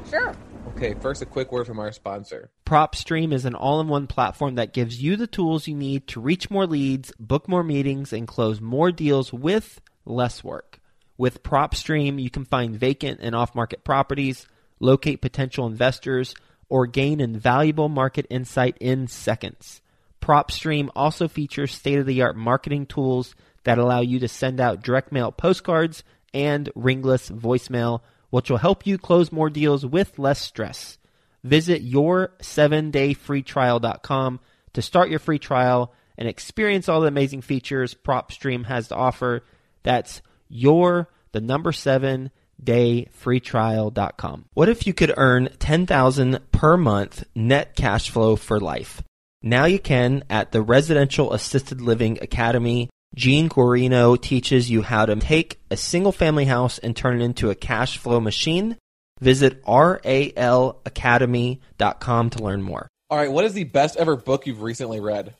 Sure. 0.09 0.35
Okay, 0.81 0.99
first, 0.99 1.21
a 1.21 1.27
quick 1.27 1.51
word 1.51 1.67
from 1.67 1.77
our 1.77 1.91
sponsor. 1.91 2.49
PropStream 2.65 3.33
is 3.33 3.45
an 3.45 3.53
all 3.53 3.79
in 3.81 3.87
one 3.87 4.07
platform 4.07 4.55
that 4.55 4.73
gives 4.73 4.99
you 4.99 5.15
the 5.15 5.27
tools 5.27 5.67
you 5.67 5.75
need 5.75 6.07
to 6.07 6.19
reach 6.19 6.49
more 6.49 6.65
leads, 6.65 7.13
book 7.19 7.47
more 7.47 7.61
meetings, 7.61 8.11
and 8.11 8.27
close 8.27 8.59
more 8.59 8.91
deals 8.91 9.31
with 9.31 9.79
less 10.05 10.43
work. 10.43 10.79
With 11.19 11.43
PropStream, 11.43 12.19
you 12.19 12.31
can 12.31 12.45
find 12.45 12.75
vacant 12.75 13.19
and 13.21 13.35
off 13.35 13.53
market 13.53 13.83
properties, 13.83 14.47
locate 14.79 15.21
potential 15.21 15.67
investors, 15.67 16.33
or 16.67 16.87
gain 16.87 17.21
invaluable 17.21 17.87
market 17.87 18.25
insight 18.31 18.75
in 18.79 19.05
seconds. 19.05 19.81
PropStream 20.19 20.89
also 20.95 21.27
features 21.27 21.75
state 21.75 21.99
of 21.99 22.07
the 22.07 22.23
art 22.23 22.35
marketing 22.35 22.87
tools 22.87 23.35
that 23.65 23.77
allow 23.77 24.01
you 24.01 24.17
to 24.17 24.27
send 24.27 24.59
out 24.59 24.81
direct 24.81 25.11
mail 25.11 25.31
postcards 25.31 26.03
and 26.33 26.71
ringless 26.73 27.29
voicemail, 27.29 28.01
which 28.31 28.49
will 28.49 28.57
help 28.57 28.87
you 28.87 28.97
close 28.97 29.31
more 29.31 29.51
deals 29.51 29.85
with 29.85 30.17
less 30.17 30.41
stress. 30.41 30.97
Visit 31.43 31.83
your 31.83 32.33
7dayfreetrial.com 32.39 34.39
to 34.73 34.81
start 34.81 35.09
your 35.09 35.19
free 35.19 35.39
trial 35.39 35.93
and 36.17 36.27
experience 36.27 36.89
all 36.89 37.01
the 37.01 37.07
amazing 37.07 37.41
features 37.41 37.93
PropStream 37.93 38.65
has 38.65 38.87
to 38.87 38.95
offer. 38.95 39.43
That's 39.83 40.21
your 40.49 41.09
the 41.31 41.41
number 41.41 41.71
7 41.71 42.31
dayfreetrial.com. 42.63 44.45
What 44.53 44.69
if 44.69 44.85
you 44.85 44.93
could 44.93 45.13
earn 45.17 45.49
10,000 45.59 46.39
per 46.51 46.77
month 46.77 47.23
net 47.33 47.75
cash 47.75 48.09
flow 48.09 48.35
for 48.35 48.59
life? 48.59 49.01
Now 49.41 49.65
you 49.65 49.79
can 49.79 50.23
at 50.29 50.51
the 50.51 50.61
Residential 50.61 51.33
Assisted 51.33 51.81
Living 51.81 52.19
Academy. 52.21 52.89
Gene 53.13 53.49
Guarino 53.49 54.15
teaches 54.19 54.69
you 54.69 54.83
how 54.83 55.05
to 55.05 55.17
take 55.17 55.59
a 55.69 55.75
single 55.75 56.13
family 56.13 56.45
house 56.45 56.77
and 56.77 56.95
turn 56.95 57.19
it 57.19 57.25
into 57.25 57.49
a 57.49 57.55
cash 57.55 57.97
flow 57.97 58.21
machine. 58.21 58.77
Visit 59.19 59.61
ralacademy.com 59.65 62.29
to 62.29 62.43
learn 62.43 62.61
more. 62.61 62.87
All 63.09 63.17
right, 63.17 63.29
what 63.29 63.43
is 63.43 63.51
the 63.53 63.65
best 63.65 63.97
ever 63.97 64.15
book 64.15 64.47
you've 64.47 64.61
recently 64.61 65.01
read? 65.01 65.33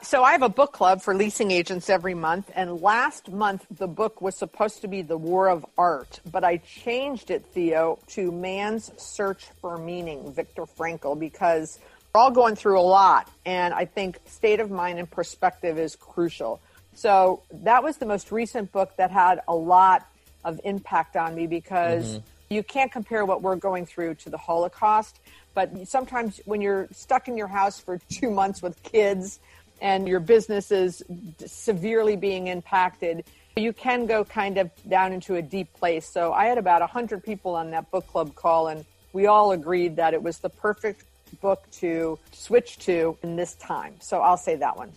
So 0.00 0.22
I 0.22 0.30
have 0.30 0.42
a 0.42 0.48
book 0.48 0.72
club 0.72 1.02
for 1.02 1.12
leasing 1.12 1.50
agents 1.50 1.90
every 1.90 2.14
month, 2.14 2.52
and 2.54 2.80
last 2.80 3.32
month 3.32 3.66
the 3.68 3.88
book 3.88 4.22
was 4.22 4.36
supposed 4.36 4.82
to 4.82 4.88
be 4.88 5.02
The 5.02 5.18
War 5.18 5.48
of 5.48 5.66
Art, 5.76 6.20
but 6.30 6.44
I 6.44 6.58
changed 6.58 7.32
it, 7.32 7.44
Theo, 7.46 7.98
to 8.10 8.30
Man's 8.30 8.92
Search 8.96 9.48
for 9.60 9.76
Meaning, 9.76 10.32
Viktor 10.32 10.66
Frankl, 10.66 11.18
because 11.18 11.80
we're 12.14 12.20
all 12.20 12.30
going 12.30 12.54
through 12.54 12.78
a 12.78 12.80
lot, 12.80 13.28
and 13.44 13.74
I 13.74 13.86
think 13.86 14.20
state 14.26 14.60
of 14.60 14.70
mind 14.70 15.00
and 15.00 15.10
perspective 15.10 15.80
is 15.80 15.96
crucial. 15.96 16.60
So 16.98 17.44
that 17.52 17.84
was 17.84 17.98
the 17.98 18.06
most 18.06 18.32
recent 18.32 18.72
book 18.72 18.96
that 18.96 19.12
had 19.12 19.40
a 19.46 19.54
lot 19.54 20.10
of 20.44 20.60
impact 20.64 21.14
on 21.14 21.36
me 21.36 21.46
because 21.46 22.14
mm-hmm. 22.14 22.24
you 22.54 22.64
can't 22.64 22.90
compare 22.90 23.24
what 23.24 23.40
we're 23.40 23.54
going 23.54 23.86
through 23.86 24.16
to 24.16 24.30
the 24.30 24.36
Holocaust. 24.36 25.20
But 25.54 25.86
sometimes 25.86 26.40
when 26.44 26.60
you're 26.60 26.88
stuck 26.90 27.28
in 27.28 27.36
your 27.36 27.46
house 27.46 27.78
for 27.78 27.98
two 28.08 28.32
months 28.32 28.62
with 28.62 28.82
kids 28.82 29.38
and 29.80 30.08
your 30.08 30.18
business 30.18 30.72
is 30.72 31.04
severely 31.46 32.16
being 32.16 32.48
impacted, 32.48 33.22
you 33.54 33.72
can 33.72 34.06
go 34.06 34.24
kind 34.24 34.58
of 34.58 34.68
down 34.88 35.12
into 35.12 35.36
a 35.36 35.42
deep 35.42 35.72
place. 35.74 36.04
So 36.04 36.32
I 36.32 36.46
had 36.46 36.58
about 36.58 36.80
100 36.80 37.22
people 37.22 37.54
on 37.54 37.70
that 37.70 37.92
book 37.92 38.08
club 38.08 38.34
call, 38.34 38.66
and 38.66 38.84
we 39.12 39.28
all 39.28 39.52
agreed 39.52 39.94
that 39.96 40.14
it 40.14 40.22
was 40.24 40.38
the 40.38 40.50
perfect 40.50 41.04
book 41.40 41.62
to 41.74 42.18
switch 42.32 42.76
to 42.78 43.16
in 43.22 43.36
this 43.36 43.54
time. 43.54 43.94
So 44.00 44.18
I'll 44.18 44.36
say 44.36 44.56
that 44.56 44.76
one. 44.76 44.90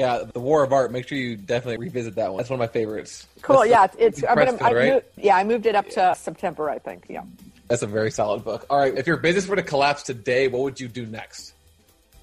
Yeah, 0.00 0.22
the 0.32 0.40
War 0.40 0.64
of 0.64 0.72
Art. 0.72 0.90
Make 0.92 1.06
sure 1.06 1.18
you 1.18 1.36
definitely 1.36 1.76
revisit 1.76 2.14
that 2.14 2.30
one. 2.30 2.38
That's 2.38 2.48
one 2.48 2.58
of 2.58 2.66
my 2.66 2.72
favorites. 2.72 3.26
Cool. 3.42 3.58
That's 3.58 3.68
yeah, 3.68 4.06
it's. 4.06 4.24
I, 4.24 4.34
mean, 4.34 4.48
I 4.62 4.72
right? 4.72 4.92
moved, 4.94 5.06
yeah, 5.18 5.36
I 5.36 5.44
moved 5.44 5.66
it 5.66 5.74
up 5.74 5.90
to 5.90 6.14
September, 6.16 6.70
I 6.70 6.78
think. 6.78 7.04
Yeah. 7.10 7.24
That's 7.68 7.82
a 7.82 7.86
very 7.86 8.10
solid 8.10 8.42
book. 8.42 8.64
All 8.70 8.78
right, 8.78 8.96
if 8.96 9.06
your 9.06 9.18
business 9.18 9.46
were 9.46 9.56
to 9.56 9.62
collapse 9.62 10.02
today, 10.02 10.48
what 10.48 10.62
would 10.62 10.80
you 10.80 10.88
do 10.88 11.04
next? 11.04 11.52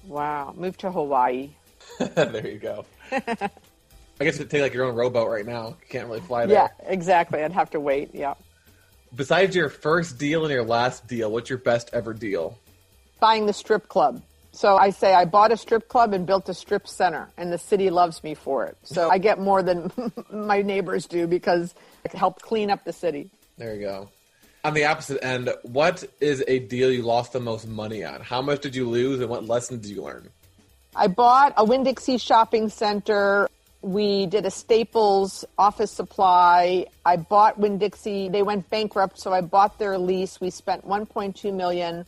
Wow, 0.08 0.54
move 0.56 0.76
to 0.78 0.90
Hawaii. 0.90 1.50
there 2.00 2.48
you 2.48 2.58
go. 2.58 2.84
I 3.12 3.48
guess 4.18 4.34
it'd 4.34 4.50
take 4.50 4.62
like 4.62 4.74
your 4.74 4.86
own 4.86 4.96
rowboat 4.96 5.30
right 5.30 5.46
now. 5.46 5.68
You 5.68 5.86
can't 5.88 6.08
really 6.08 6.20
fly 6.20 6.46
there. 6.46 6.56
Yeah, 6.56 6.90
exactly. 6.92 7.44
I'd 7.44 7.52
have 7.52 7.70
to 7.70 7.78
wait. 7.78 8.12
Yeah. 8.12 8.34
Besides 9.14 9.54
your 9.54 9.68
first 9.68 10.18
deal 10.18 10.44
and 10.44 10.52
your 10.52 10.64
last 10.64 11.06
deal, 11.06 11.30
what's 11.30 11.48
your 11.48 11.60
best 11.60 11.90
ever 11.92 12.12
deal? 12.12 12.58
Buying 13.20 13.46
the 13.46 13.52
strip 13.52 13.86
club. 13.86 14.20
So 14.52 14.76
I 14.76 14.90
say 14.90 15.14
I 15.14 15.24
bought 15.24 15.52
a 15.52 15.56
strip 15.56 15.88
club 15.88 16.12
and 16.12 16.26
built 16.26 16.48
a 16.48 16.54
strip 16.54 16.88
center, 16.88 17.28
and 17.36 17.52
the 17.52 17.58
city 17.58 17.90
loves 17.90 18.24
me 18.24 18.34
for 18.34 18.64
it. 18.66 18.76
So 18.82 19.10
I 19.10 19.18
get 19.18 19.38
more 19.38 19.62
than 19.62 19.92
my 20.32 20.62
neighbors 20.62 21.06
do 21.06 21.26
because 21.26 21.74
I 22.04 22.16
helped 22.16 22.42
clean 22.42 22.70
up 22.70 22.84
the 22.84 22.92
city. 22.92 23.30
There 23.56 23.74
you 23.74 23.80
go. 23.82 24.08
On 24.64 24.74
the 24.74 24.84
opposite 24.84 25.22
end, 25.24 25.50
what 25.62 26.04
is 26.20 26.42
a 26.48 26.58
deal 26.58 26.90
you 26.90 27.02
lost 27.02 27.32
the 27.32 27.40
most 27.40 27.68
money 27.68 28.04
on? 28.04 28.20
How 28.20 28.42
much 28.42 28.60
did 28.60 28.74
you 28.74 28.88
lose, 28.88 29.20
and 29.20 29.28
what 29.28 29.46
lessons 29.46 29.82
did 29.82 29.94
you 29.94 30.02
learn? 30.02 30.28
I 30.96 31.06
bought 31.06 31.54
a 31.56 31.64
Winn 31.64 31.84
Dixie 31.84 32.18
shopping 32.18 32.68
center. 32.68 33.48
We 33.82 34.26
did 34.26 34.44
a 34.44 34.50
Staples 34.50 35.44
office 35.56 35.92
supply. 35.92 36.86
I 37.04 37.16
bought 37.16 37.58
Winn 37.58 37.78
Dixie. 37.78 38.28
They 38.28 38.42
went 38.42 38.68
bankrupt, 38.70 39.20
so 39.20 39.32
I 39.32 39.40
bought 39.40 39.78
their 39.78 39.96
lease. 39.96 40.40
We 40.40 40.50
spent 40.50 40.86
1.2 40.86 41.54
million 41.54 42.04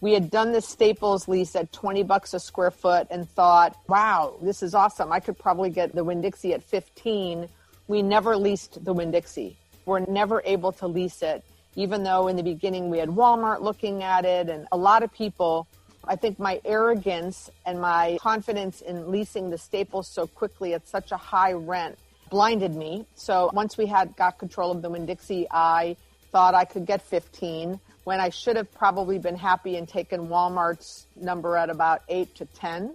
we 0.00 0.12
had 0.12 0.30
done 0.30 0.52
the 0.52 0.60
Staples 0.60 1.26
lease 1.26 1.56
at 1.56 1.72
20 1.72 2.04
bucks 2.04 2.34
a 2.34 2.40
square 2.40 2.70
foot 2.70 3.08
and 3.10 3.28
thought, 3.28 3.76
wow, 3.88 4.36
this 4.40 4.62
is 4.62 4.74
awesome. 4.74 5.10
I 5.10 5.20
could 5.20 5.38
probably 5.38 5.70
get 5.70 5.94
the 5.94 6.04
Winn 6.04 6.20
Dixie 6.20 6.54
at 6.54 6.62
15. 6.62 7.48
We 7.88 8.02
never 8.02 8.36
leased 8.36 8.84
the 8.84 8.92
Winn 8.92 9.10
Dixie. 9.10 9.56
We're 9.86 10.00
never 10.00 10.42
able 10.44 10.72
to 10.72 10.86
lease 10.86 11.22
it, 11.22 11.44
even 11.74 12.04
though 12.04 12.28
in 12.28 12.36
the 12.36 12.42
beginning 12.42 12.90
we 12.90 12.98
had 12.98 13.08
Walmart 13.08 13.60
looking 13.60 14.02
at 14.02 14.24
it 14.24 14.48
and 14.48 14.68
a 14.70 14.76
lot 14.76 15.02
of 15.02 15.12
people. 15.12 15.66
I 16.04 16.14
think 16.14 16.38
my 16.38 16.60
arrogance 16.64 17.50
and 17.66 17.80
my 17.80 18.18
confidence 18.20 18.82
in 18.82 19.10
leasing 19.10 19.50
the 19.50 19.58
Staples 19.58 20.06
so 20.06 20.26
quickly 20.26 20.74
at 20.74 20.86
such 20.86 21.10
a 21.10 21.16
high 21.16 21.52
rent 21.52 21.98
blinded 22.30 22.76
me. 22.76 23.04
So 23.14 23.50
once 23.52 23.76
we 23.76 23.86
had 23.86 24.14
got 24.16 24.38
control 24.38 24.70
of 24.70 24.80
the 24.80 24.90
Winn 24.90 25.06
Dixie, 25.06 25.46
I 25.50 25.96
thought 26.30 26.54
I 26.54 26.64
could 26.64 26.86
get 26.86 27.02
15 27.02 27.80
when 28.08 28.20
I 28.20 28.30
should 28.30 28.56
have 28.56 28.72
probably 28.72 29.18
been 29.18 29.36
happy 29.36 29.76
and 29.76 29.86
taken 29.86 30.28
Walmart's 30.28 31.08
number 31.14 31.58
at 31.58 31.68
about 31.68 32.00
8 32.08 32.34
to 32.36 32.46
10. 32.46 32.94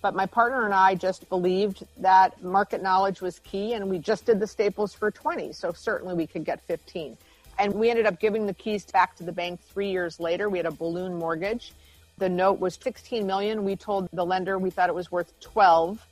But 0.00 0.14
my 0.14 0.24
partner 0.24 0.64
and 0.64 0.72
I 0.72 0.94
just 0.94 1.28
believed 1.28 1.84
that 1.98 2.42
market 2.42 2.82
knowledge 2.82 3.20
was 3.20 3.38
key, 3.40 3.74
and 3.74 3.90
we 3.90 3.98
just 3.98 4.24
did 4.24 4.40
the 4.40 4.46
staples 4.46 4.94
for 4.94 5.10
20. 5.10 5.52
So 5.52 5.74
certainly 5.74 6.14
we 6.14 6.26
could 6.26 6.46
get 6.46 6.62
15. 6.62 7.18
And 7.58 7.74
we 7.74 7.90
ended 7.90 8.06
up 8.06 8.18
giving 8.18 8.46
the 8.46 8.54
keys 8.54 8.86
back 8.86 9.14
to 9.16 9.24
the 9.24 9.30
bank 9.30 9.60
three 9.60 9.90
years 9.90 10.18
later. 10.18 10.48
We 10.48 10.56
had 10.56 10.64
a 10.66 10.70
balloon 10.70 11.18
mortgage. 11.18 11.74
The 12.16 12.30
note 12.30 12.58
was 12.58 12.78
16 12.80 13.26
million. 13.26 13.62
We 13.62 13.76
told 13.76 14.08
the 14.14 14.24
lender 14.24 14.58
we 14.58 14.70
thought 14.70 14.88
it 14.88 14.94
was 14.94 15.12
worth 15.12 15.38
12. 15.40 16.02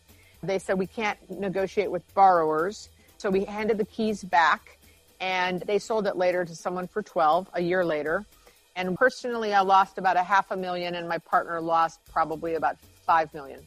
They 0.43 0.59
said 0.59 0.79
we 0.79 0.87
can't 0.87 1.19
negotiate 1.31 1.91
with 1.91 2.03
borrowers. 2.13 2.91
So 3.17 3.31
we 3.31 3.47
handed 3.47 3.79
the 3.79 3.87
keys 3.87 4.23
back 4.23 4.77
and 5.19 5.63
they 5.63 5.79
sold 5.79 6.07
it 6.07 6.17
later 6.17 6.45
to 6.45 6.55
someone 6.55 6.87
for 6.87 7.03
12 7.03 7.49
a 7.55 7.63
year 7.63 7.83
later. 7.83 8.27
And 8.77 8.97
personally, 8.97 9.55
I 9.55 9.61
lost 9.61 9.99
about 9.99 10.17
a 10.17 10.23
half 10.23 10.51
a 10.51 10.57
million, 10.57 10.97
and 10.97 11.09
my 11.09 11.19
partner 11.19 11.61
lost 11.61 12.01
probably 12.11 12.55
about 12.55 12.77
five 13.07 13.33
million. 13.33 13.61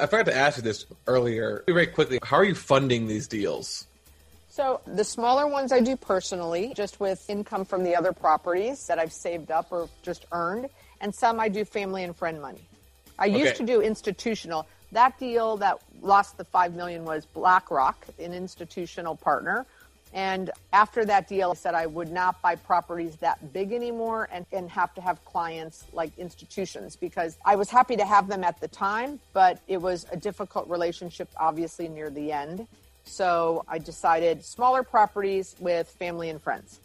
I 0.00 0.06
forgot 0.06 0.26
to 0.26 0.36
ask 0.36 0.56
you 0.56 0.62
this 0.62 0.86
earlier. 1.06 1.64
Very 1.66 1.86
quickly, 1.86 2.18
how 2.22 2.36
are 2.36 2.44
you 2.44 2.54
funding 2.54 3.06
these 3.06 3.26
deals? 3.26 3.86
So 4.48 4.80
the 4.86 5.04
smaller 5.04 5.46
ones 5.46 5.70
I 5.70 5.80
do 5.80 5.96
personally, 5.96 6.72
just 6.74 6.98
with 6.98 7.28
income 7.28 7.64
from 7.64 7.84
the 7.84 7.94
other 7.94 8.12
properties 8.12 8.86
that 8.86 8.98
I've 8.98 9.12
saved 9.12 9.50
up 9.50 9.68
or 9.70 9.88
just 10.02 10.24
earned, 10.32 10.68
and 11.00 11.14
some 11.14 11.38
I 11.38 11.48
do 11.48 11.64
family 11.64 12.04
and 12.04 12.16
friend 12.16 12.40
money. 12.40 12.62
I 13.18 13.28
okay. 13.28 13.38
used 13.38 13.56
to 13.56 13.66
do 13.66 13.82
institutional. 13.82 14.66
That 14.92 15.18
deal 15.18 15.58
that 15.58 15.78
lost 16.00 16.38
the 16.38 16.44
five 16.44 16.74
million 16.74 17.04
was 17.04 17.26
BlackRock, 17.26 18.06
an 18.18 18.32
institutional 18.32 19.14
partner 19.14 19.66
and 20.12 20.50
after 20.72 21.04
that 21.04 21.28
deal, 21.28 21.50
I 21.50 21.54
said 21.54 21.74
I 21.74 21.86
would 21.86 22.10
not 22.10 22.40
buy 22.40 22.56
properties 22.56 23.16
that 23.16 23.52
big 23.52 23.72
anymore 23.72 24.28
and, 24.32 24.46
and 24.52 24.70
have 24.70 24.94
to 24.94 25.00
have 25.00 25.22
clients 25.24 25.84
like 25.92 26.16
institutions 26.18 26.96
because 26.96 27.36
I 27.44 27.56
was 27.56 27.68
happy 27.70 27.96
to 27.96 28.04
have 28.04 28.28
them 28.28 28.44
at 28.44 28.60
the 28.60 28.68
time, 28.68 29.20
but 29.32 29.60
it 29.68 29.80
was 29.80 30.06
a 30.10 30.16
difficult 30.16 30.68
relationship, 30.68 31.28
obviously, 31.36 31.88
near 31.88 32.10
the 32.10 32.32
end. 32.32 32.66
So 33.04 33.64
I 33.68 33.78
decided 33.78 34.44
smaller 34.44 34.82
properties 34.82 35.56
with 35.58 35.88
family 35.88 36.30
and 36.30 36.40
friends. 36.40 36.80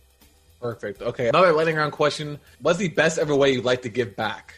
Perfect. 0.61 1.01
Okay. 1.01 1.27
Another 1.27 1.51
lightning 1.51 1.75
round 1.75 1.91
question. 1.91 2.39
What's 2.61 2.79
the 2.79 2.87
best 2.87 3.19
ever 3.19 3.35
way 3.35 3.51
you'd 3.51 3.65
like 3.65 3.81
to 3.81 3.89
give 3.89 4.15
back? 4.15 4.53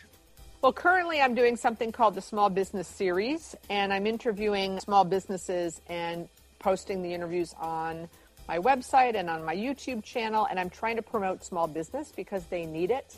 Well, 0.62 0.74
currently 0.74 1.22
I'm 1.22 1.36
doing 1.36 1.58
something 1.58 1.92
called 1.92 2.16
the 2.16 2.22
Small 2.22 2.50
Business 2.50 2.88
Series, 2.88 3.56
and 3.70 3.94
I'm 3.94 4.08
interviewing 4.08 4.80
small 4.80 5.04
businesses 5.04 5.82
and 5.90 6.28
posting 6.60 7.04
the 7.04 7.14
interviews 7.14 7.54
on 7.60 8.10
my 8.48 8.60
website 8.60 9.16
and 9.16 9.30
on 9.30 9.44
my 9.44 9.56
YouTube 9.56 10.04
channel. 10.04 10.48
And 10.50 10.60
I'm 10.60 10.70
trying 10.70 10.96
to 10.96 11.02
promote 11.02 11.44
small 11.44 11.68
business 11.68 12.12
because 12.16 12.46
they 12.46 12.66
need 12.66 12.92
it. 12.92 13.18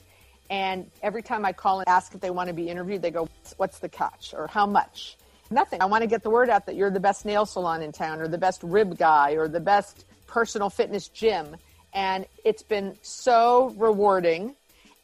And 0.50 0.90
every 1.04 1.22
time 1.22 1.46
I 1.46 1.52
call 1.52 1.80
and 1.80 1.88
ask 1.90 2.14
if 2.16 2.22
they 2.22 2.30
want 2.30 2.48
to 2.48 2.54
be 2.54 2.70
interviewed, 2.70 3.02
they 3.02 3.12
go, 3.12 3.28
What's 3.58 3.80
the 3.80 3.90
catch? 3.90 4.34
or 4.36 4.48
How 4.48 4.66
much? 4.66 5.18
Nothing. 5.50 5.82
I 5.82 5.86
want 5.86 6.02
to 6.02 6.08
get 6.08 6.24
the 6.24 6.30
word 6.30 6.50
out 6.50 6.66
that 6.66 6.76
you're 6.76 6.92
the 6.92 7.00
best 7.00 7.26
nail 7.26 7.46
salon 7.46 7.82
in 7.82 7.92
town, 7.92 8.20
or 8.20 8.28
the 8.28 8.38
best 8.38 8.62
rib 8.64 8.98
guy, 8.98 9.32
or 9.34 9.48
the 9.48 9.62
best 9.62 10.06
personal 10.28 10.70
fitness 10.70 11.08
gym 11.08 11.56
and 11.94 12.26
it's 12.44 12.64
been 12.64 12.96
so 13.02 13.74
rewarding 13.78 14.56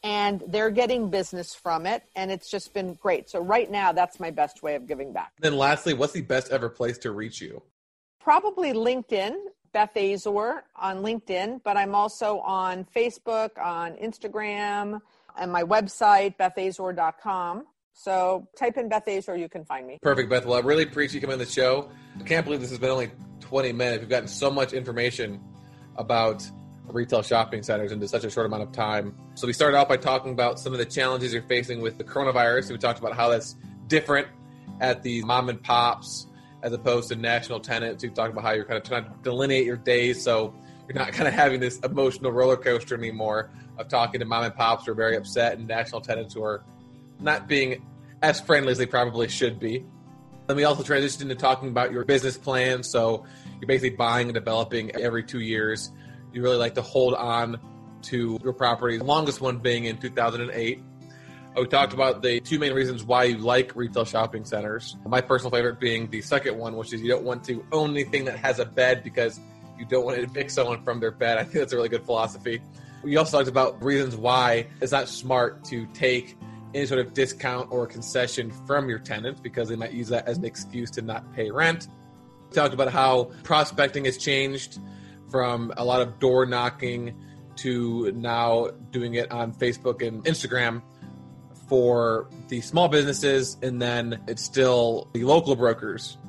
and 0.03 0.43
they're 0.47 0.69
getting 0.69 1.09
business 1.09 1.55
from 1.55 1.85
it 1.85 2.03
and 2.15 2.31
it's 2.31 2.49
just 2.49 2.73
been 2.73 2.93
great 2.95 3.29
so 3.29 3.39
right 3.41 3.71
now 3.71 3.91
that's 3.91 4.19
my 4.19 4.29
best 4.29 4.61
way 4.61 4.75
of 4.75 4.85
giving 4.85 5.11
back 5.11 5.31
then 5.39 5.57
lastly 5.57 5.93
what's 5.93 6.13
the 6.13 6.21
best 6.21 6.51
ever 6.51 6.69
place 6.69 6.97
to 6.97 7.11
reach 7.11 7.41
you 7.41 7.61
probably 8.19 8.73
linkedin 8.73 9.35
beth 9.73 9.95
azor 9.97 10.63
on 10.75 10.97
linkedin 10.99 11.59
but 11.63 11.75
i'm 11.75 11.95
also 11.95 12.39
on 12.39 12.85
facebook 12.95 13.49
on 13.61 13.93
instagram 13.95 14.99
and 15.37 15.51
my 15.51 15.63
website 15.63 16.35
bethazor.com 16.37 17.65
so 17.93 18.47
type 18.57 18.77
in 18.77 18.89
Beth 18.89 19.07
Azor, 19.07 19.37
you 19.37 19.47
can 19.47 19.63
find 19.65 19.85
me. 19.85 19.99
Perfect, 20.01 20.29
Beth. 20.29 20.45
Well, 20.45 20.57
I 20.57 20.61
really 20.61 20.83
appreciate 20.83 21.15
you 21.15 21.21
coming 21.21 21.33
on 21.33 21.39
the 21.39 21.45
show. 21.45 21.89
I 22.19 22.23
can't 22.23 22.43
believe 22.43 22.59
this 22.59 22.71
has 22.71 22.79
been 22.79 22.89
only 22.89 23.11
20 23.41 23.71
minutes. 23.71 24.01
We've 24.01 24.09
gotten 24.09 24.27
so 24.27 24.49
much 24.49 24.73
information 24.73 25.39
about 25.95 26.49
retail 26.87 27.21
shopping 27.21 27.63
centers 27.63 27.91
into 27.91 28.07
such 28.07 28.23
a 28.23 28.29
short 28.29 28.45
amount 28.45 28.63
of 28.63 28.71
time. 28.71 29.15
So 29.35 29.47
we 29.47 29.53
started 29.53 29.77
off 29.77 29.87
by 29.87 29.97
talking 29.97 30.31
about 30.31 30.59
some 30.59 30.73
of 30.73 30.79
the 30.79 30.85
challenges 30.85 31.33
you're 31.33 31.43
facing 31.43 31.81
with 31.81 31.97
the 31.97 32.03
coronavirus. 32.03 32.71
We 32.71 32.77
talked 32.77 32.99
about 32.99 33.15
how 33.15 33.29
that's 33.29 33.55
different 33.87 34.27
at 34.81 35.03
the 35.03 35.23
mom 35.23 35.49
and 35.49 35.61
pops 35.61 36.27
as 36.63 36.73
opposed 36.73 37.09
to 37.09 37.15
national 37.15 37.59
tenants. 37.59 38.03
We 38.03 38.09
talk 38.09 38.31
about 38.31 38.43
how 38.43 38.51
you're 38.53 38.65
kind 38.65 38.77
of 38.77 38.83
trying 38.83 39.03
to 39.03 39.11
delineate 39.21 39.65
your 39.65 39.77
days 39.77 40.23
so 40.23 40.53
you're 40.87 40.97
not 40.97 41.11
kind 41.13 41.27
of 41.27 41.33
having 41.33 41.59
this 41.59 41.79
emotional 41.79 42.31
roller 42.31 42.57
coaster 42.57 42.95
anymore 42.95 43.51
of 43.77 43.87
talking 43.87 44.19
to 44.19 44.25
mom 44.25 44.43
and 44.43 44.55
pops 44.55 44.85
who 44.85 44.91
are 44.91 44.95
very 44.95 45.15
upset 45.15 45.57
and 45.57 45.67
national 45.67 46.01
tenants 46.01 46.33
who 46.33 46.43
are 46.43 46.63
not 47.19 47.47
being 47.47 47.85
as 48.21 48.39
friendly 48.39 48.71
as 48.71 48.77
they 48.77 48.85
probably 48.85 49.27
should 49.27 49.59
be. 49.59 49.85
Then 50.47 50.57
we 50.57 50.63
also 50.63 50.83
transitioned 50.83 51.21
into 51.21 51.35
talking 51.35 51.69
about 51.69 51.91
your 51.91 52.03
business 52.05 52.37
plan. 52.37 52.83
So 52.83 53.25
you're 53.59 53.67
basically 53.67 53.95
buying 53.95 54.27
and 54.27 54.33
developing 54.33 54.91
every 54.95 55.23
two 55.23 55.39
years 55.39 55.91
you 56.33 56.41
really 56.41 56.57
like 56.57 56.75
to 56.75 56.81
hold 56.81 57.13
on 57.13 57.59
to 58.03 58.39
your 58.43 58.53
property. 58.53 58.97
The 58.97 59.03
longest 59.03 59.39
one 59.39 59.59
being 59.59 59.85
in 59.85 59.97
2008. 59.97 60.81
We 61.55 61.67
talked 61.67 61.93
about 61.93 62.23
the 62.23 62.39
two 62.39 62.57
main 62.57 62.73
reasons 62.73 63.03
why 63.03 63.25
you 63.25 63.37
like 63.37 63.75
retail 63.75 64.05
shopping 64.05 64.43
centers. 64.43 64.95
My 65.05 65.21
personal 65.21 65.51
favorite 65.51 65.79
being 65.79 66.09
the 66.09 66.21
second 66.21 66.57
one, 66.57 66.75
which 66.75 66.93
is 66.93 67.01
you 67.01 67.09
don't 67.09 67.23
want 67.23 67.43
to 67.45 67.63
own 67.71 67.91
anything 67.91 68.25
that 68.25 68.39
has 68.39 68.57
a 68.57 68.65
bed 68.65 69.03
because 69.03 69.39
you 69.77 69.85
don't 69.85 70.03
want 70.03 70.17
to 70.17 70.23
evict 70.23 70.51
someone 70.51 70.83
from 70.83 70.99
their 70.99 71.11
bed. 71.11 71.37
I 71.37 71.43
think 71.43 71.55
that's 71.55 71.73
a 71.73 71.75
really 71.75 71.89
good 71.89 72.05
philosophy. 72.05 72.59
We 73.03 73.17
also 73.17 73.37
talked 73.37 73.49
about 73.49 73.83
reasons 73.83 74.15
why 74.15 74.67
it's 74.81 74.91
not 74.91 75.07
smart 75.09 75.63
to 75.65 75.85
take 75.93 76.37
any 76.73 76.87
sort 76.87 77.05
of 77.05 77.13
discount 77.13 77.71
or 77.71 77.85
concession 77.85 78.51
from 78.65 78.89
your 78.89 78.99
tenants 78.99 79.39
because 79.39 79.69
they 79.69 79.75
might 79.75 79.91
use 79.91 80.07
that 80.07 80.27
as 80.27 80.39
an 80.39 80.45
excuse 80.45 80.89
to 80.91 81.03
not 81.03 81.31
pay 81.33 81.51
rent. 81.51 81.87
We 82.49 82.55
talked 82.55 82.73
about 82.73 82.91
how 82.91 83.25
prospecting 83.43 84.05
has 84.05 84.17
changed 84.17 84.79
from 85.29 85.71
a 85.77 85.85
lot 85.85 86.01
of 86.01 86.19
door 86.19 86.47
knocking 86.47 87.15
to 87.57 88.11
now 88.13 88.69
doing 88.89 89.13
it 89.13 89.31
on 89.31 89.53
Facebook 89.53 90.05
and 90.05 90.23
Instagram 90.25 90.81
for 91.73 92.27
the 92.49 92.61
small 92.61 92.87
businesses, 92.87 93.57
and 93.63 93.81
then 93.81 94.21
it's 94.27 94.43
still 94.43 95.09
the 95.13 95.23
local 95.23 95.55
brokers 95.55 96.19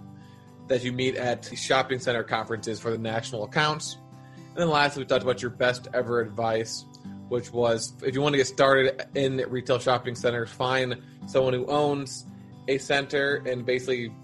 that 0.69 0.83
you 0.83 0.91
meet 0.91 1.17
at 1.17 1.43
the 1.43 1.55
shopping 1.55 1.99
center 1.99 2.23
conferences 2.23 2.81
for 2.81 2.91
the 2.91 2.97
national 2.97 3.45
accounts. 3.45 3.99
And 4.39 4.57
then 4.57 4.71
lastly, 4.71 5.03
we 5.03 5.07
talked 5.07 5.23
about 5.23 5.43
your 5.43 5.51
best 5.51 5.87
ever 5.93 6.23
advice, 6.23 6.87
which 7.29 7.53
was 7.53 7.93
if 8.03 8.15
you 8.15 8.23
want 8.23 8.33
to 8.33 8.39
get 8.39 8.47
started 8.47 9.05
in 9.15 9.37
retail 9.51 9.79
shopping 9.79 10.15
centers, 10.15 10.49
find 10.49 10.97
someone 11.27 11.53
who 11.53 11.67
owns 11.67 12.25
a 12.67 12.79
center 12.79 13.43
and 13.45 13.67
basically 13.67 14.15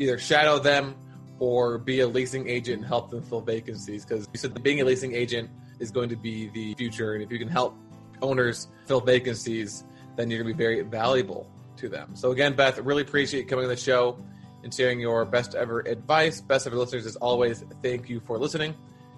either 0.00 0.18
shadow 0.18 0.58
them 0.58 0.96
or 1.38 1.78
be 1.78 2.00
a 2.00 2.08
leasing 2.08 2.48
agent 2.48 2.78
and 2.78 2.86
help 2.88 3.12
them 3.12 3.22
fill 3.22 3.40
vacancies 3.40 4.04
because 4.04 4.26
you 4.32 4.38
said 4.40 4.60
being 4.64 4.80
a 4.80 4.84
leasing 4.84 5.14
agent 5.14 5.48
is 5.78 5.92
going 5.92 6.08
to 6.08 6.16
be 6.16 6.48
the 6.48 6.74
future 6.74 7.14
and 7.14 7.22
if 7.22 7.30
you 7.30 7.38
can 7.38 7.46
help 7.46 7.76
owners 8.20 8.66
fill 8.86 9.00
vacancies 9.00 9.84
then 10.16 10.30
you're 10.30 10.42
going 10.42 10.52
to 10.52 10.56
be 10.56 10.64
very 10.64 10.82
valuable 10.82 11.48
to 11.76 11.88
them. 11.88 12.14
So 12.14 12.30
again 12.32 12.54
beth 12.54 12.78
really 12.78 13.02
appreciate 13.02 13.40
you 13.40 13.46
coming 13.46 13.64
on 13.64 13.70
the 13.70 13.76
show 13.76 14.18
and 14.62 14.72
sharing 14.72 15.00
your 15.00 15.24
best 15.24 15.54
ever 15.54 15.80
advice. 15.80 16.40
Best 16.40 16.66
ever 16.66 16.76
listeners 16.76 17.06
as 17.06 17.16
always 17.16 17.64
thank 17.82 18.08
you 18.08 18.20
for 18.20 18.38
listening. 18.38 18.74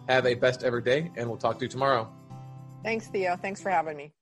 Have 0.09 0.27
a 0.27 0.35
best 0.35 0.65
ever 0.65 0.81
day 0.81 1.11
and 1.17 1.29
we'll 1.29 1.39
talk 1.39 1.59
to 1.59 1.65
you 1.65 1.69
tomorrow. 1.69 2.13
Thanks 2.83 3.09
theo. 3.09 3.37
Thanks 3.37 3.61
for 3.61 3.71
having 3.71 3.97
me 3.97 4.13